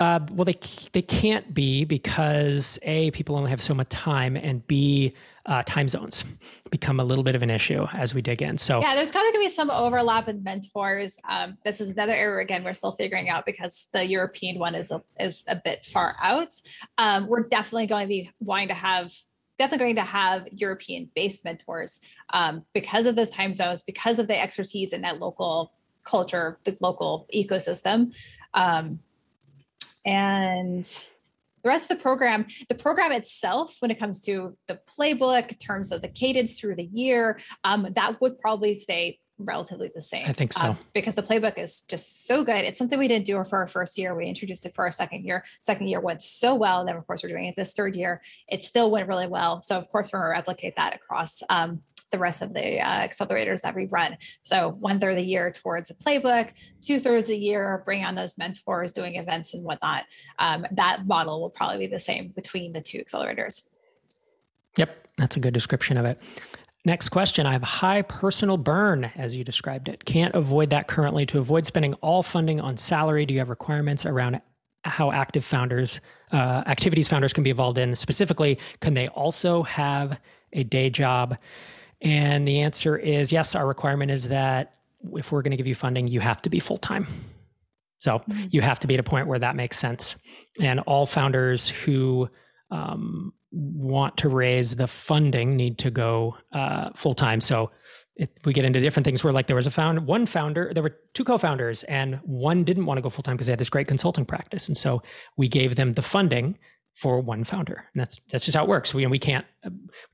[0.00, 0.58] Uh, well, they
[0.92, 5.14] they can't be because a people only have so much time, and b
[5.46, 6.24] uh, time zones
[6.70, 8.56] become a little bit of an issue as we dig in.
[8.56, 11.18] So Yeah, there's kind of going to be some overlap in mentors.
[11.28, 14.90] Um, this is another area again we're still figuring out because the European one is
[14.90, 16.54] a, is a bit far out.
[16.98, 19.12] Um, we're definitely going to be wanting to have
[19.58, 22.00] definitely going to have European based mentors
[22.32, 25.72] um, because of those time zones, because of the expertise in that local
[26.04, 28.14] culture, the local ecosystem.
[28.54, 29.00] Um,
[30.04, 30.84] and
[31.64, 35.58] the rest of the program, the program itself, when it comes to the playbook, in
[35.58, 40.24] terms of the cadence through the year, um, that would probably stay relatively the same.
[40.26, 40.66] I think so.
[40.66, 42.58] um, because the playbook is just so good.
[42.58, 44.14] It's something we didn't do for our first year.
[44.14, 45.42] We introduced it for our second year.
[45.60, 46.80] Second year went so well.
[46.80, 48.20] And then, of course, we're doing it this third year.
[48.46, 49.62] It still went really well.
[49.62, 51.82] So, of course, we're going to replicate that across um,
[52.14, 54.16] the rest of the uh, accelerators that we run.
[54.42, 58.14] So, one third of the year towards the playbook, two thirds a year bring on
[58.14, 60.04] those mentors, doing events and whatnot.
[60.38, 63.68] Um, that model will probably be the same between the two accelerators.
[64.76, 66.20] Yep, that's a good description of it.
[66.84, 67.46] Next question.
[67.46, 70.04] I have high personal burn, as you described it.
[70.04, 71.24] Can't avoid that currently.
[71.26, 74.40] To avoid spending all funding on salary, do you have requirements around
[74.84, 77.96] how active founders, uh, activities founders can be involved in?
[77.96, 80.20] Specifically, can they also have
[80.52, 81.38] a day job?
[82.02, 83.54] And the answer is yes.
[83.54, 84.74] Our requirement is that
[85.14, 87.06] if we're going to give you funding, you have to be full time.
[87.98, 88.20] So
[88.50, 90.16] you have to be at a point where that makes sense.
[90.60, 92.28] And all founders who
[92.70, 97.40] um, want to raise the funding need to go uh, full time.
[97.40, 97.70] So
[98.16, 100.82] it, we get into different things where like there was a found one founder, there
[100.82, 103.70] were two co-founders, and one didn't want to go full time because they had this
[103.70, 105.02] great consulting practice, and so
[105.36, 106.58] we gave them the funding
[106.94, 108.94] for one founder, and that's that's just how it works.
[108.94, 109.44] We we can't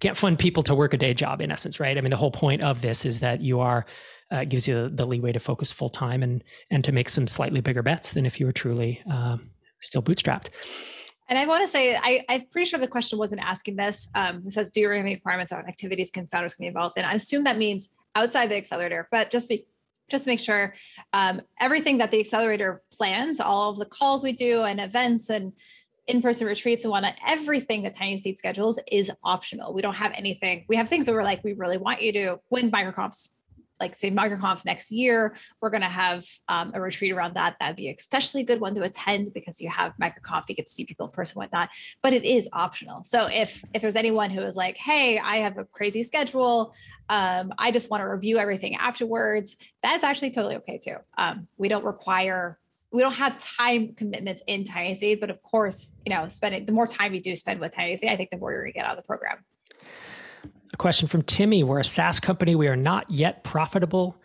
[0.00, 1.96] can't fund people to work a day job in essence, right?
[1.96, 3.86] I mean, the whole point of this is that you are
[4.30, 7.26] uh, gives you the, the leeway to focus full time and and to make some
[7.26, 9.50] slightly bigger bets than if you were truly um,
[9.80, 10.48] still bootstrapped.
[11.28, 14.08] And I want to say, I, I'm pretty sure the question wasn't asking this.
[14.16, 16.98] Um, it says, do you have any requirements on activities can founders can be involved
[16.98, 17.04] in?
[17.04, 19.64] I assume that means outside the accelerator, but just be
[20.10, 20.74] just to make sure
[21.12, 25.52] um, everything that the accelerator plans, all of the calls we do and events and
[26.10, 29.74] in-person retreats and whatnot, everything that Tiny Seed schedules is optional.
[29.74, 30.64] We don't have anything.
[30.68, 33.30] We have things that we're like, we really want you to when MicroConfs
[33.80, 37.56] like say MicroConf next year, we're to have um, a retreat around that.
[37.58, 40.72] That'd be especially a good one to attend because you have MicroConf, you get to
[40.72, 41.70] see people in person, whatnot.
[42.02, 43.02] But it is optional.
[43.02, 46.74] So if if there's anyone who is like, hey, I have a crazy schedule,
[47.08, 50.96] um, I just want to review everything afterwards, that's actually totally okay too.
[51.16, 52.58] Um, we don't require
[52.92, 56.72] we don't have time commitments in Tiny Seed, but of course, you know, spending the
[56.72, 58.84] more time you do spend with Tiny Seed, I think the more you're gonna get
[58.84, 59.44] out of the program.
[60.72, 62.54] A question from Timmy: We're a SaaS company.
[62.54, 64.20] We are not yet profitable.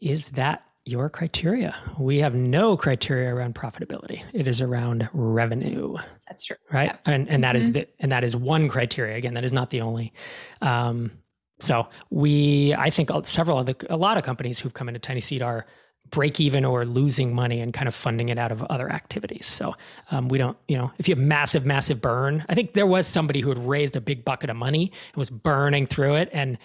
[0.00, 1.74] Is that your criteria?
[1.98, 4.22] We have no criteria around profitability.
[4.32, 5.96] It is around revenue.
[6.28, 6.56] That's true.
[6.70, 6.98] Right.
[7.06, 7.40] And and mm-hmm.
[7.42, 9.16] that is the and that is one criteria.
[9.16, 10.12] Again, that is not the only.
[10.60, 11.12] Um,
[11.60, 15.20] so we, I think several of the, a lot of companies who've come into Tiny
[15.20, 15.66] Seed are
[16.08, 19.46] break even or losing money and kind of funding it out of other activities.
[19.46, 19.76] So
[20.10, 23.06] um, we don't, you know, if you have massive, massive burn, I think there was
[23.06, 26.58] somebody who had raised a big bucket of money and was burning through it and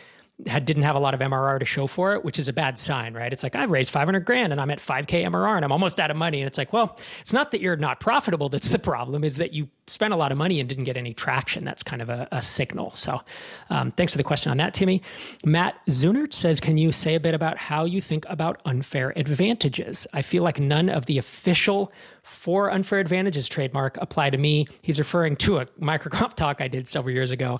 [0.47, 2.77] had didn't have a lot of MRR to show for it, which is a bad
[2.77, 3.31] sign, right?
[3.31, 6.11] It's like I've raised 500 grand and I'm at 5k MRR and I'm almost out
[6.11, 6.41] of money.
[6.41, 9.53] And it's like, well, it's not that you're not profitable that's the problem, is that
[9.53, 11.63] you spent a lot of money and didn't get any traction.
[11.63, 12.93] That's kind of a, a signal.
[12.95, 13.21] So,
[13.69, 15.01] um, thanks for the question on that, Timmy.
[15.45, 20.05] Matt Zunert says, can you say a bit about how you think about unfair advantages?
[20.11, 24.67] I feel like none of the official four unfair advantages trademark apply to me.
[24.81, 27.59] He's referring to a Microconf talk I did several years ago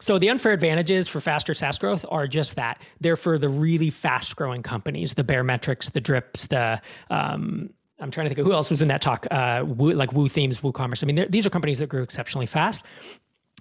[0.00, 2.80] so the unfair advantages for faster SaaS growth are just that.
[3.00, 6.80] They're for the really fast growing companies, the Baremetrics, the Drips, the
[7.10, 7.70] um,
[8.00, 10.60] I'm trying to think of who else was in that talk, uh, Woo, like WooThemes,
[10.60, 11.02] WooCommerce.
[11.02, 12.84] I mean, these are companies that grew exceptionally fast.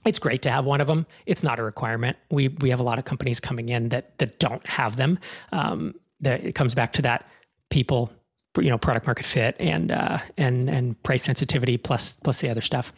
[0.05, 1.05] It's great to have one of them.
[1.25, 2.15] It's not a requirement.
[2.31, 5.19] We we have a lot of companies coming in that that don't have them.
[5.51, 7.27] Um, that it comes back to that
[7.69, 8.11] people,
[8.57, 12.61] you know, product market fit and uh, and and price sensitivity plus plus the other
[12.61, 12.93] stuff.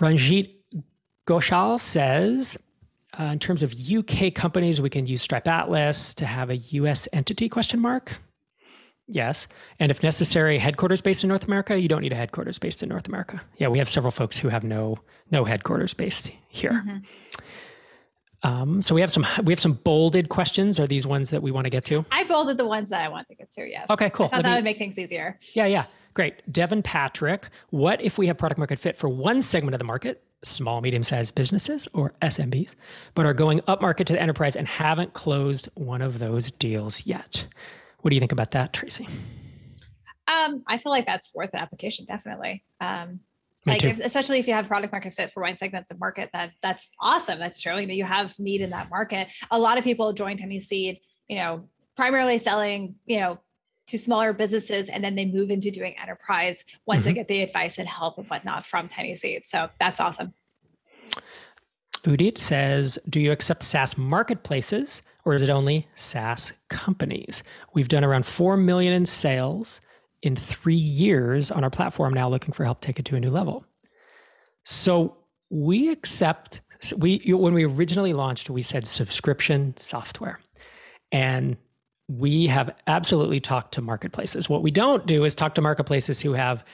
[0.00, 0.57] Ranjit
[1.28, 2.56] Goshal says,
[3.18, 7.06] uh, in terms of UK companies, we can use Stripe Atlas to have a US
[7.12, 8.14] entity question mark.
[9.06, 9.46] Yes.
[9.78, 12.88] And if necessary, headquarters based in North America, you don't need a headquarters based in
[12.88, 13.42] North America.
[13.58, 14.98] Yeah, we have several folks who have no
[15.30, 16.72] no headquarters based here.
[16.86, 16.98] Mm-hmm.
[18.42, 20.80] Um, so we have some we have some bolded questions.
[20.80, 22.06] Are these ones that we want to get to?
[22.10, 23.68] I bolded the ones that I want to get to.
[23.68, 23.90] Yes.
[23.90, 24.08] Okay.
[24.08, 24.26] Cool.
[24.26, 25.38] I thought Let that me, would make things easier.
[25.54, 25.66] Yeah.
[25.66, 25.84] Yeah.
[26.14, 26.50] Great.
[26.50, 27.48] Devin Patrick.
[27.68, 31.02] What if we have product market fit for one segment of the market, small, medium
[31.02, 32.74] sized businesses or SMBs,
[33.14, 37.06] but are going up market to the enterprise and haven't closed one of those deals
[37.06, 37.46] yet.
[38.00, 39.08] What do you think about that, Tracy?
[40.28, 42.64] Um, I feel like that's worth an application, definitely.
[42.80, 43.20] Um,
[43.66, 46.30] like if, especially if you have product market fit for one segment of the market,
[46.32, 47.38] that that's awesome.
[47.38, 49.28] That's showing that you have need in that market.
[49.50, 53.38] A lot of people join Tiny Seed, you know, primarily selling, you know,
[53.88, 57.08] to smaller businesses and then they move into doing enterprise once mm-hmm.
[57.08, 59.46] they get the advice and help and whatnot from Tiny Seed.
[59.46, 60.34] So that's awesome.
[62.04, 67.42] Udit says, Do you accept SaaS marketplaces or is it only SaaS companies?
[67.74, 69.80] We've done around 4 million in sales
[70.22, 73.30] in three years on our platform now, looking for help take it to a new
[73.30, 73.64] level.
[74.64, 75.16] So
[75.50, 76.60] we accept,
[76.96, 80.40] we, when we originally launched, we said subscription software.
[81.12, 81.56] And
[82.08, 84.48] we have absolutely talked to marketplaces.
[84.48, 86.64] What we don't do is talk to marketplaces who have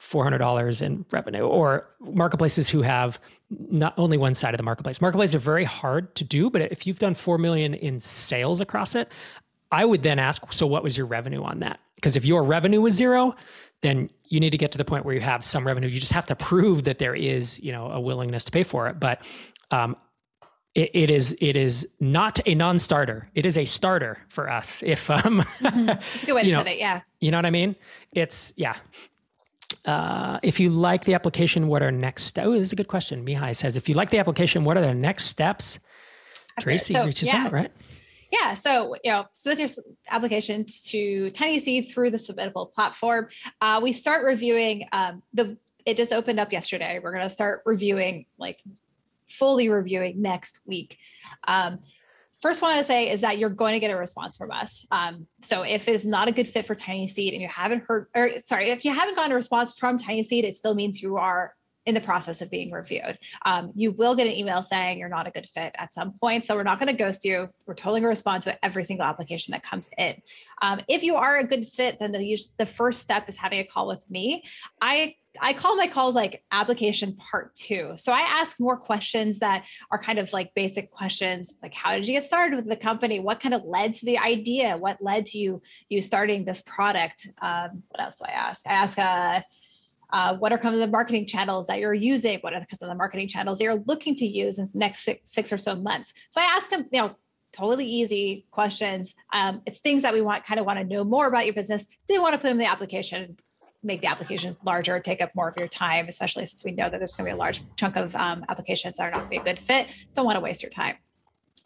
[0.00, 3.18] $400 in revenue or marketplaces who have
[3.50, 5.00] not only one side of the marketplace.
[5.00, 8.94] Marketplaces are very hard to do, but if you've done 4 million in sales across
[8.94, 9.10] it,
[9.72, 11.80] I would then ask, so what was your revenue on that?
[11.94, 13.34] Because if your revenue was zero,
[13.80, 15.88] then you need to get to the point where you have some revenue.
[15.88, 18.88] You just have to prove that there is, you know, a willingness to pay for
[18.88, 19.00] it.
[19.00, 19.22] But
[19.70, 19.96] um,
[20.74, 23.28] it, it is it is not a non-starter.
[23.34, 24.82] It is a starter for us.
[24.84, 25.86] If um, mm-hmm.
[25.86, 26.78] That's a good way to know, put it.
[26.78, 27.76] Yeah, you know what I mean.
[28.12, 28.76] It's yeah.
[29.84, 32.46] Uh, if you like the application, what are next steps?
[32.46, 33.24] Oh, this is a good question.
[33.24, 35.78] Mihai says, if you like the application, what are the next steps?
[36.56, 37.46] After Tracy so, reaches yeah.
[37.46, 37.72] out, right?
[38.30, 38.54] Yeah.
[38.54, 43.28] So, you know, submit your application to Tiny Seed through the submittable platform.
[43.60, 45.56] Uh, we start reviewing um, the,
[45.86, 47.00] it just opened up yesterday.
[47.02, 48.60] We're going to start reviewing like
[49.38, 50.98] fully reviewing next week.
[51.46, 51.80] Um,
[52.40, 54.86] first one to say is that you're going to get a response from us.
[54.90, 58.06] Um, so if it's not a good fit for Tiny Seed and you haven't heard,
[58.14, 61.16] or sorry, if you haven't gotten a response from Tiny Seed, it still means you
[61.16, 61.54] are
[61.86, 63.18] in the process of being reviewed.
[63.44, 66.44] Um, you will get an email saying you're not a good fit at some point.
[66.44, 67.48] So we're not going to ghost you.
[67.66, 70.20] We're totally going to respond to every single application that comes in.
[70.62, 73.64] Um, if you are a good fit, then the, the first step is having a
[73.64, 74.44] call with me.
[74.80, 77.94] I I call my calls like application part two.
[77.96, 82.06] So I ask more questions that are kind of like basic questions, like how did
[82.06, 83.18] you get started with the company?
[83.18, 84.76] What kind of led to the idea?
[84.76, 87.28] What led to you you starting this product?
[87.42, 88.64] Um, what else do I ask?
[88.64, 89.40] I ask, uh,
[90.14, 92.38] uh, what are some of the marketing channels that you're using?
[92.38, 95.32] What are some of the marketing channels you're looking to use in the next six,
[95.32, 96.14] six or so months?
[96.28, 97.16] So I ask them, you know,
[97.52, 99.16] totally easy questions.
[99.32, 101.88] Um, it's things that we want kind of want to know more about your business.
[102.08, 103.36] They want to put them in the application,
[103.82, 106.98] make the application larger, take up more of your time, especially since we know that
[106.98, 109.30] there's going to be a large chunk of um, applications that are not going to
[109.30, 109.88] be a good fit.
[110.14, 110.94] Don't want to waste your time.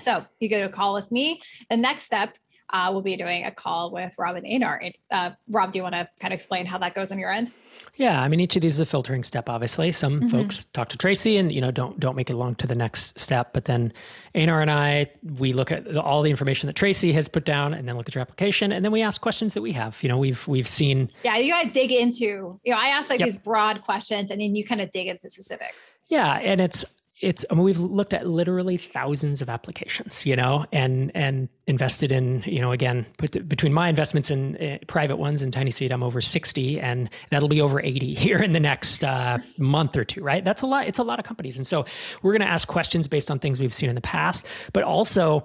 [0.01, 1.43] So you go to a call with me.
[1.69, 2.39] The next step
[2.71, 4.83] uh, we'll be doing a call with Rob and Einar.
[5.11, 7.53] Uh, Rob, do you want to kind of explain how that goes on your end?
[7.95, 9.49] Yeah, I mean, each of these is a filtering step.
[9.49, 10.29] Obviously, some mm-hmm.
[10.29, 13.19] folks talk to Tracy and you know don't don't make it along to the next
[13.19, 13.53] step.
[13.53, 13.93] But then
[14.35, 17.89] Einar and I, we look at all the information that Tracy has put down, and
[17.89, 20.01] then look at your application, and then we ask questions that we have.
[20.03, 21.09] You know, we've we've seen.
[21.25, 22.61] Yeah, you got to dig into.
[22.65, 23.29] You know, I ask like yep.
[23.29, 25.95] these broad questions, and then you kind of dig into specifics.
[26.09, 26.85] Yeah, and it's
[27.21, 32.13] it's I mean, we've looked at literally thousands of applications, you know, and and invested
[32.13, 35.91] in, you know, again, put, between my investments in uh, private ones and Tiny Seed,
[35.91, 40.05] I'm over 60 and that'll be over 80 here in the next uh, month or
[40.05, 40.45] two, right?
[40.45, 40.87] That's a lot.
[40.87, 41.57] It's a lot of companies.
[41.57, 41.85] And so
[42.23, 45.45] we're going to ask questions based on things we've seen in the past, but also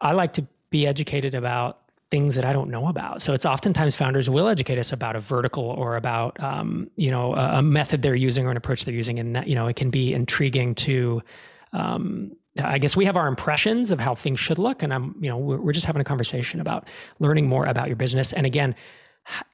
[0.00, 1.78] I like to be educated about
[2.14, 3.22] things that I don't know about.
[3.22, 7.34] So it's oftentimes founders will educate us about a vertical or about um, you know
[7.34, 9.74] a, a, method they're using or an approach they're using, and that you know it
[9.74, 11.20] can be intriguing to.
[11.72, 15.28] Um, I guess we have our impressions of how things should look, and I'm you
[15.28, 16.86] know we're, we're just having a conversation about
[17.18, 18.32] learning more about your business.
[18.32, 18.76] And again,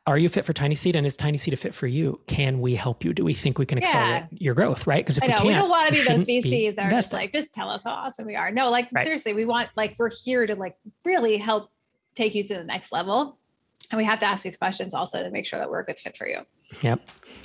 [0.06, 2.20] are you fit for Tiny Seed and is Tiny Seed a fit for you?
[2.26, 3.14] Can we help you?
[3.14, 4.38] Do we think we can accelerate yeah.
[4.38, 4.86] your growth?
[4.86, 5.02] Right?
[5.02, 6.90] Because if I know, we, we don't want to be those VCs be that are
[6.90, 8.52] just like, just tell us how awesome we are.
[8.52, 9.02] No, like right.
[9.02, 11.70] seriously, we want like we're here to like really help
[12.14, 13.38] take you to the next level.
[13.90, 15.98] And we have to ask these questions also to make sure that we're a good
[15.98, 16.38] fit for you.
[16.82, 17.00] Yep.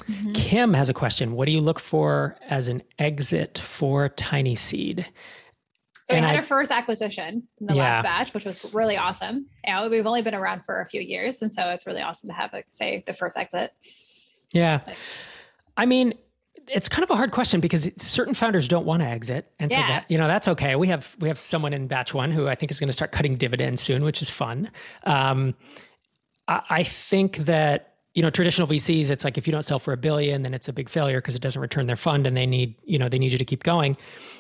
[0.08, 0.34] Mm-hmm.
[0.34, 1.34] Kim has a question.
[1.34, 5.08] What do you look for as an exit for Tiny Seed?
[6.04, 7.82] So and we had I, our first acquisition in the yeah.
[7.82, 9.48] last batch, which was really awesome.
[9.64, 12.36] And we've only been around for a few years, and so it's really awesome to
[12.36, 13.74] have, like, say, the first exit.
[14.52, 14.82] Yeah,
[15.76, 16.14] I mean,
[16.68, 19.80] it's kind of a hard question because certain founders don't want to exit, and so
[19.80, 19.88] yeah.
[19.88, 20.76] that you know that's okay.
[20.76, 23.12] We have we have someone in batch one who I think is going to start
[23.12, 24.72] cutting dividends soon, which is fun.
[25.04, 25.56] Um,
[26.48, 29.94] I, I think that you know traditional vcs it's like if you don't sell for
[29.94, 32.46] a billion then it's a big failure because it doesn't return their fund and they
[32.46, 33.96] need you know they need you to keep going.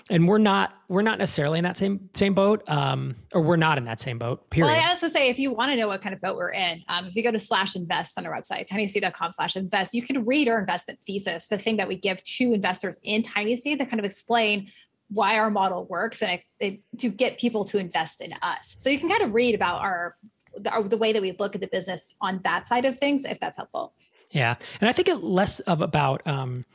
[0.10, 3.78] And we're not we're not necessarily in that same same boat um, or we're not
[3.78, 6.02] in that same boat period well i also say if you want to know what
[6.02, 8.68] kind of boat we're in um, if you go to slash invest on our website
[8.68, 12.54] tinyseed.com slash invest you can read our investment thesis the thing that we give to
[12.54, 14.70] investors in tiny seed that kind of explain
[15.10, 18.76] why our model works and it, it, to get people to invest in us.
[18.80, 20.16] So you can kind of read about our
[20.58, 23.40] the, the way that we look at the business on that side of things, if
[23.40, 23.94] that's helpful.
[24.32, 24.56] Yeah.
[24.82, 26.66] And I think it less of about um,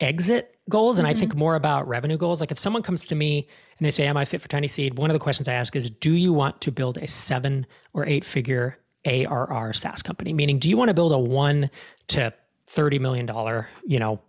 [0.00, 1.16] exit goals and mm-hmm.
[1.16, 2.40] I think more about revenue goals.
[2.40, 4.96] Like if someone comes to me and they say, Am I fit for Tiny Seed?
[4.96, 8.06] One of the questions I ask is, Do you want to build a seven or
[8.06, 10.32] eight figure ARR SaaS company?
[10.32, 11.70] Meaning, do you want to build a one
[12.08, 12.32] to
[12.68, 13.28] $30 million,
[13.84, 14.20] you know,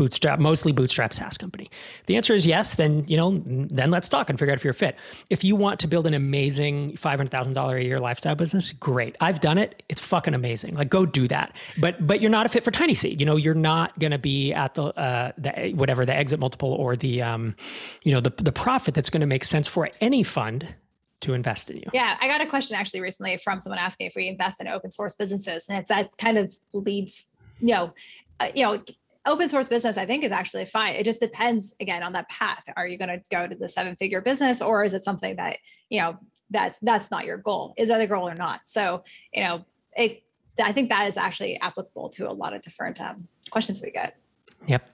[0.00, 1.68] bootstrap, mostly bootstrap SaaS company?
[2.00, 4.64] If the answer is yes, then you know, then let's talk and figure out if
[4.64, 4.96] you're fit.
[5.28, 8.72] If you want to build an amazing five hundred thousand dollar a year lifestyle business,
[8.72, 9.14] great.
[9.20, 9.82] I've done it.
[9.90, 10.74] It's fucking amazing.
[10.74, 11.54] Like go do that.
[11.78, 13.20] But but you're not a fit for Tiny Seed.
[13.20, 16.72] You know, you're not going to be at the uh, the whatever the exit multiple
[16.72, 17.54] or the um,
[18.02, 20.74] you know, the the profit that's going to make sense for any fund
[21.20, 21.90] to invest in you.
[21.92, 24.90] Yeah, I got a question actually recently from someone asking if we invest in open
[24.90, 27.26] source businesses, and it's that kind of leads,
[27.60, 27.92] you know,
[28.40, 28.82] uh, you know,
[29.26, 30.94] open source business i think is actually fine.
[30.94, 32.62] It just depends again on that path.
[32.76, 35.58] Are you going to go to the seven figure business or is it something that
[35.88, 36.18] you know
[36.50, 37.74] that's that's not your goal?
[37.76, 38.60] Is that a goal or not?
[38.64, 39.64] So you know
[39.96, 40.22] it
[40.62, 44.19] i think that is actually applicable to a lot of different um, questions we get
[44.66, 44.90] yep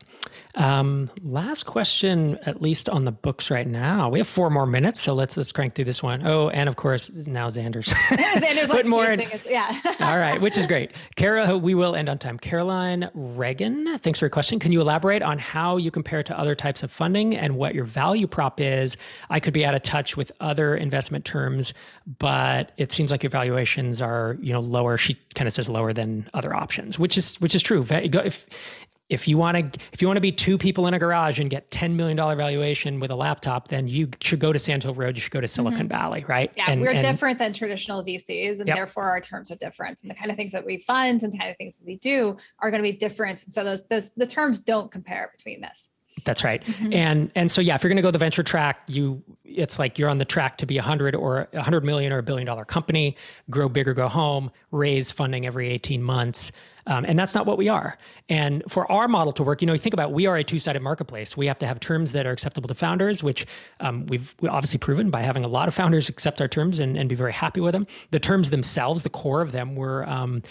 [0.56, 4.08] um, last question, at least on the books right now.
[4.08, 6.26] We have four more minutes, so let's let's crank through this one.
[6.26, 7.88] Oh, and of course now Xander's.
[8.08, 9.04] Xander's like more.
[9.04, 9.78] In, yeah.
[10.00, 10.92] all right, which is great.
[11.14, 12.38] Kara, we will end on time.
[12.38, 14.58] Caroline Reagan, thanks for your question.
[14.58, 17.84] Can you elaborate on how you compare to other types of funding and what your
[17.84, 18.96] value prop is?
[19.28, 21.74] I could be out of touch with other investment terms,
[22.18, 24.96] but it seems like your valuations are you know lower.
[24.96, 27.84] She kind of says lower than other options, which is which is true.
[27.90, 28.46] If
[29.08, 31.50] if you want to if you want to be two people in a garage and
[31.50, 34.94] get 10 million dollar valuation with a laptop then you should go to sand hill
[34.94, 35.88] road you should go to silicon mm-hmm.
[35.88, 38.76] valley right yeah and, we're and, different than traditional vcs and yep.
[38.76, 41.38] therefore our terms are different and the kind of things that we fund and the
[41.38, 44.10] kind of things that we do are going to be different and so those those
[44.16, 45.90] the terms don't compare between this
[46.24, 46.64] that's right.
[46.64, 46.92] Mm-hmm.
[46.92, 49.98] And and so yeah, if you're going to go the venture track, you it's like
[49.98, 52.46] you're on the track to be a 100 or a 100 million or a billion
[52.46, 53.16] dollar company,
[53.50, 56.52] grow big or go home, raise funding every 18 months.
[56.86, 57.98] Um, and that's not what we are.
[58.28, 60.82] And for our model to work, you know, you think about we are a two-sided
[60.82, 61.36] marketplace.
[61.36, 63.46] We have to have terms that are acceptable to founders, which
[63.80, 67.08] um, we've obviously proven by having a lot of founders accept our terms and, and
[67.08, 67.86] be very happy with them.
[68.10, 70.42] The terms themselves, the core of them were um,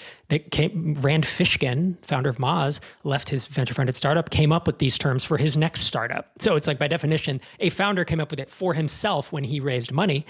[0.52, 5.24] came, Rand Fishkin, founder of Moz, left his venture-funded startup, came up with these terms
[5.24, 6.32] for his next startup.
[6.40, 9.60] So it's like by definition, a founder came up with it for himself when he
[9.60, 10.26] raised money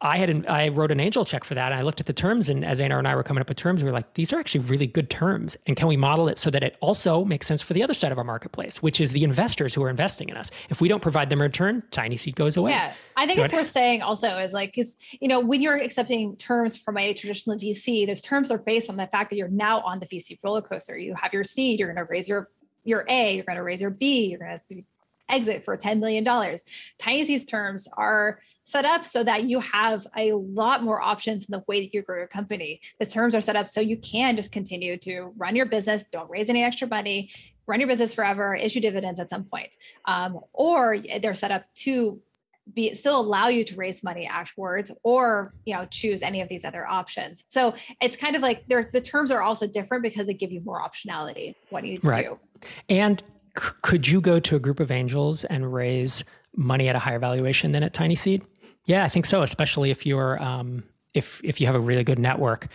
[0.00, 2.48] I had I wrote an angel check for that, and I looked at the terms,
[2.48, 4.38] and as Einar and I were coming up with terms, we were like, these are
[4.38, 7.62] actually really good terms, and can we model it so that it also makes sense
[7.62, 10.36] for the other side of our marketplace, which is the investors who are investing in
[10.36, 10.50] us.
[10.70, 12.72] If we don't provide them a return, Tiny Seed goes away.
[12.72, 16.36] Yeah, I think it's worth saying also is like because you know when you're accepting
[16.36, 19.80] terms from a traditional VC, those terms are based on the fact that you're now
[19.80, 20.96] on the VC roller coaster.
[20.96, 22.50] You have your seed, you're going to raise your
[22.84, 24.82] your A, you're going to raise your B, you're going to
[25.28, 26.24] exit for $10 million.
[26.98, 31.52] Tiny Seed's terms are set up so that you have a lot more options in
[31.52, 32.80] the way that you grow your company.
[32.98, 36.30] The terms are set up so you can just continue to run your business, don't
[36.30, 37.30] raise any extra money,
[37.66, 39.76] run your business forever, issue dividends at some point.
[40.06, 42.20] Um, or they're set up to
[42.74, 46.64] be still allow you to raise money afterwards or you know choose any of these
[46.64, 50.52] other options so it's kind of like the terms are also different because they give
[50.52, 52.26] you more optionality what you need to right.
[52.26, 52.38] do
[52.88, 53.22] and
[53.60, 56.24] could you go to a group of angels and raise
[56.56, 58.42] money at a higher valuation than at Tiny Seed?
[58.84, 59.42] Yeah, I think so.
[59.42, 60.84] Especially if you're um,
[61.14, 62.68] if if you have a really good network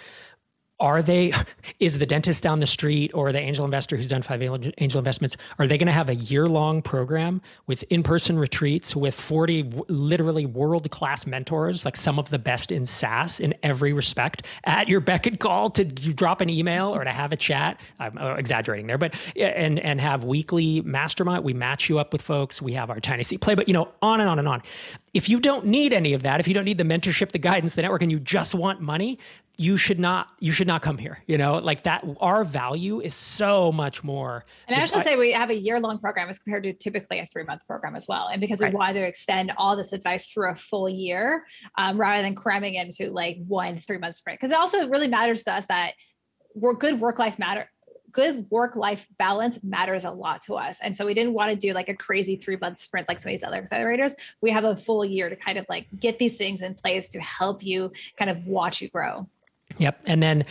[0.79, 1.31] are they
[1.79, 5.37] is the dentist down the street or the angel investor who's done five angel investments
[5.59, 10.45] are they going to have a year long program with in-person retreats with 40 literally
[10.45, 14.45] world-class mentors like some of the best in SaaS in every respect?
[14.65, 18.17] At your beck and call to drop an email or to have a chat I'm
[18.17, 22.61] uh, exaggerating there but and and have weekly mastermind we match you up with folks
[22.61, 24.61] we have our tiny seed play but you know on and on and on.
[25.13, 27.75] If you don't need any of that if you don't need the mentorship the guidance
[27.75, 29.19] the network and you just want money
[29.57, 33.13] you should not you should not come here you know like that our value is
[33.13, 36.63] so much more and i actually say we have a year long program as compared
[36.63, 38.73] to typically a three month program as well and because we right.
[38.73, 41.45] want to extend all this advice through a full year
[41.77, 45.43] um, rather than cramming into like one three month sprint because it also really matters
[45.43, 45.93] to us that
[46.55, 47.69] we're good work life matter
[48.13, 50.79] good work life balance matters a lot to us.
[50.81, 53.29] And so we didn't want to do like a crazy three month sprint like some
[53.29, 54.13] of these other accelerators.
[54.39, 57.19] We have a full year to kind of like get these things in place to
[57.19, 59.27] help you kind of watch you grow.
[59.77, 59.99] Yep.
[60.07, 60.45] And then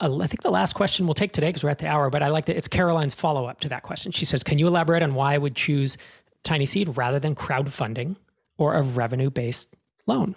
[0.00, 2.22] uh, I think the last question we'll take today because we're at the hour, but
[2.22, 4.12] I like that it's Caroline's follow up to that question.
[4.12, 5.98] She says, Can you elaborate on why I would choose
[6.44, 8.16] TinySeed rather than crowdfunding
[8.58, 9.74] or a revenue based
[10.06, 10.36] loan?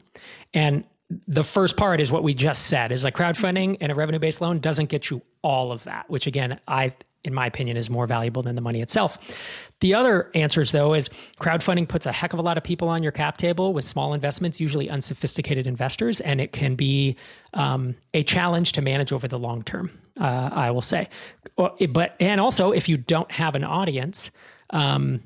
[0.54, 0.84] And
[1.28, 4.42] the first part is what we just said is like crowdfunding and a revenue based
[4.42, 8.06] loan doesn't get you all of that, which again, I in my opinion, is more
[8.06, 9.18] valuable than the money itself.
[9.84, 11.10] The other answers, though, is
[11.42, 14.14] crowdfunding puts a heck of a lot of people on your cap table with small
[14.14, 17.18] investments, usually unsophisticated investors, and it can be
[17.54, 19.92] um, a challenge to manage over the long term.
[20.22, 21.10] Uh, I will say,
[21.58, 24.32] but and also if you don't have an audience,
[24.70, 25.22] um,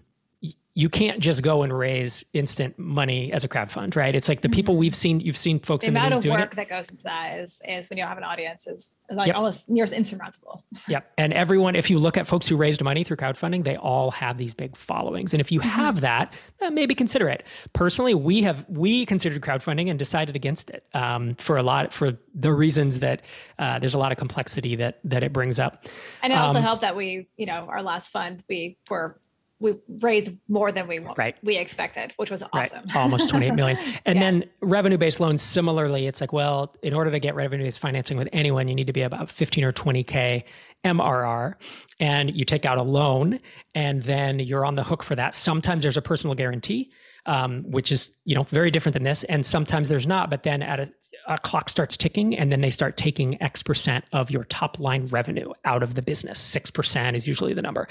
[0.77, 4.13] you can't just go and raise instant money as a crowd fund, right?
[4.13, 4.81] It's like the people mm-hmm.
[4.81, 7.39] we've seen, you've seen folks the in the amount of work that goes into that
[7.39, 9.37] is is when you have an audience is like yep.
[9.37, 10.63] almost near insurmountable.
[10.87, 11.11] Yep.
[11.17, 14.37] And everyone, if you look at folks who raised money through crowdfunding, they all have
[14.37, 15.33] these big followings.
[15.33, 15.69] And if you mm-hmm.
[15.69, 16.33] have that,
[16.71, 17.43] maybe consider it.
[17.73, 22.17] Personally, we have we considered crowdfunding and decided against it um, for a lot for
[22.35, 23.23] the reasons that
[23.57, 25.87] uh, there's a lot of complexity that that it brings up.
[26.21, 29.19] And it also um, helped that we, you know, our last fund we were
[29.59, 31.35] we raised more than we right.
[31.41, 32.83] we expected, which was awesome.
[32.85, 32.95] Right.
[32.95, 33.77] Almost 28 million.
[34.05, 34.21] And yeah.
[34.21, 38.17] then revenue based loans, similarly, it's like, well, in order to get revenue based financing
[38.17, 40.43] with anyone, you need to be about 15 or 20K
[40.85, 41.55] MRR.
[41.99, 43.39] And you take out a loan
[43.73, 45.33] and then you're on the hook for that.
[45.33, 46.91] Sometimes there's a personal guarantee,
[47.25, 49.23] um, which is, you know, very different than this.
[49.23, 50.93] And sometimes there's not, but then at a,
[51.27, 55.07] a clock starts ticking and then they start taking X percent of your top line
[55.07, 56.39] revenue out of the business.
[56.55, 57.87] 6% is usually the number.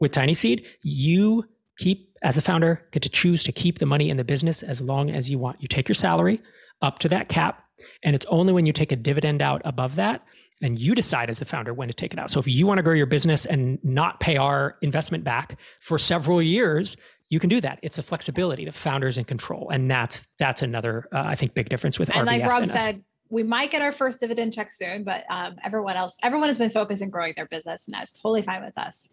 [0.00, 1.44] With TinySeed, you
[1.78, 4.80] keep, as a founder, get to choose to keep the money in the business as
[4.80, 5.60] long as you want.
[5.60, 6.40] You take your salary
[6.82, 7.64] up to that cap,
[8.02, 10.22] and it's only when you take a dividend out above that
[10.62, 12.30] and you decide as the founder when to take it out.
[12.30, 15.98] So if you want to grow your business and not pay our investment back for
[15.98, 16.96] several years,
[17.28, 17.78] you can do that.
[17.82, 18.64] It's a flexibility.
[18.64, 22.10] The founder's in control, and that's that's another uh, I think big difference with.
[22.10, 25.56] And RBF like Rob said, we might get our first dividend check soon, but um,
[25.64, 28.76] everyone else, everyone has been focused on growing their business, and that's totally fine with
[28.76, 29.10] us.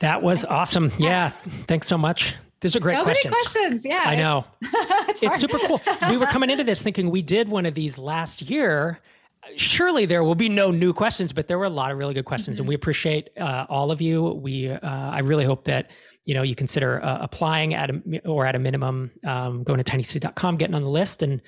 [0.00, 0.90] That was awesome.
[0.98, 1.28] Yeah.
[1.28, 2.34] Thanks so much.
[2.60, 3.32] These are great so questions.
[3.32, 3.84] many questions.
[3.84, 4.02] Yeah.
[4.04, 4.44] I know.
[5.08, 5.80] it's, it's super cool.
[6.08, 9.00] We were coming into this thinking we did one of these last year.
[9.56, 12.24] Surely there will be no new questions, but there were a lot of really good
[12.24, 12.62] questions, mm-hmm.
[12.62, 14.22] and we appreciate uh, all of you.
[14.22, 15.90] We, uh, I really hope that
[16.24, 19.84] you know you consider uh, applying at a, or at a minimum um, going to
[19.84, 21.42] tinyseed.com, getting on the list, and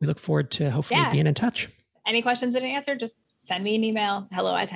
[0.00, 1.10] we look forward to hopefully yeah.
[1.10, 1.68] being in touch.
[2.06, 4.68] Any questions didn't answer, just send me an email hello at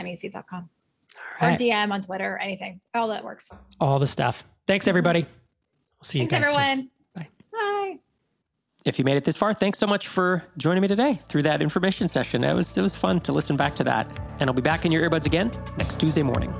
[1.42, 1.60] tinyseed.com right.
[1.60, 2.80] or DM on Twitter, or anything.
[2.94, 3.50] All that works.
[3.80, 4.44] All the stuff.
[4.66, 5.22] Thanks, everybody.
[5.22, 5.32] Mm-hmm.
[5.98, 6.76] We'll see you Thanks, everyone.
[6.78, 6.90] Soon.
[7.14, 7.28] Bye.
[7.52, 7.98] Bye.
[8.84, 11.62] If you made it this far, thanks so much for joining me today through that
[11.62, 12.42] information session.
[12.42, 14.08] It was it was fun to listen back to that.
[14.40, 16.52] And I'll be back in your earbuds again next Tuesday morning.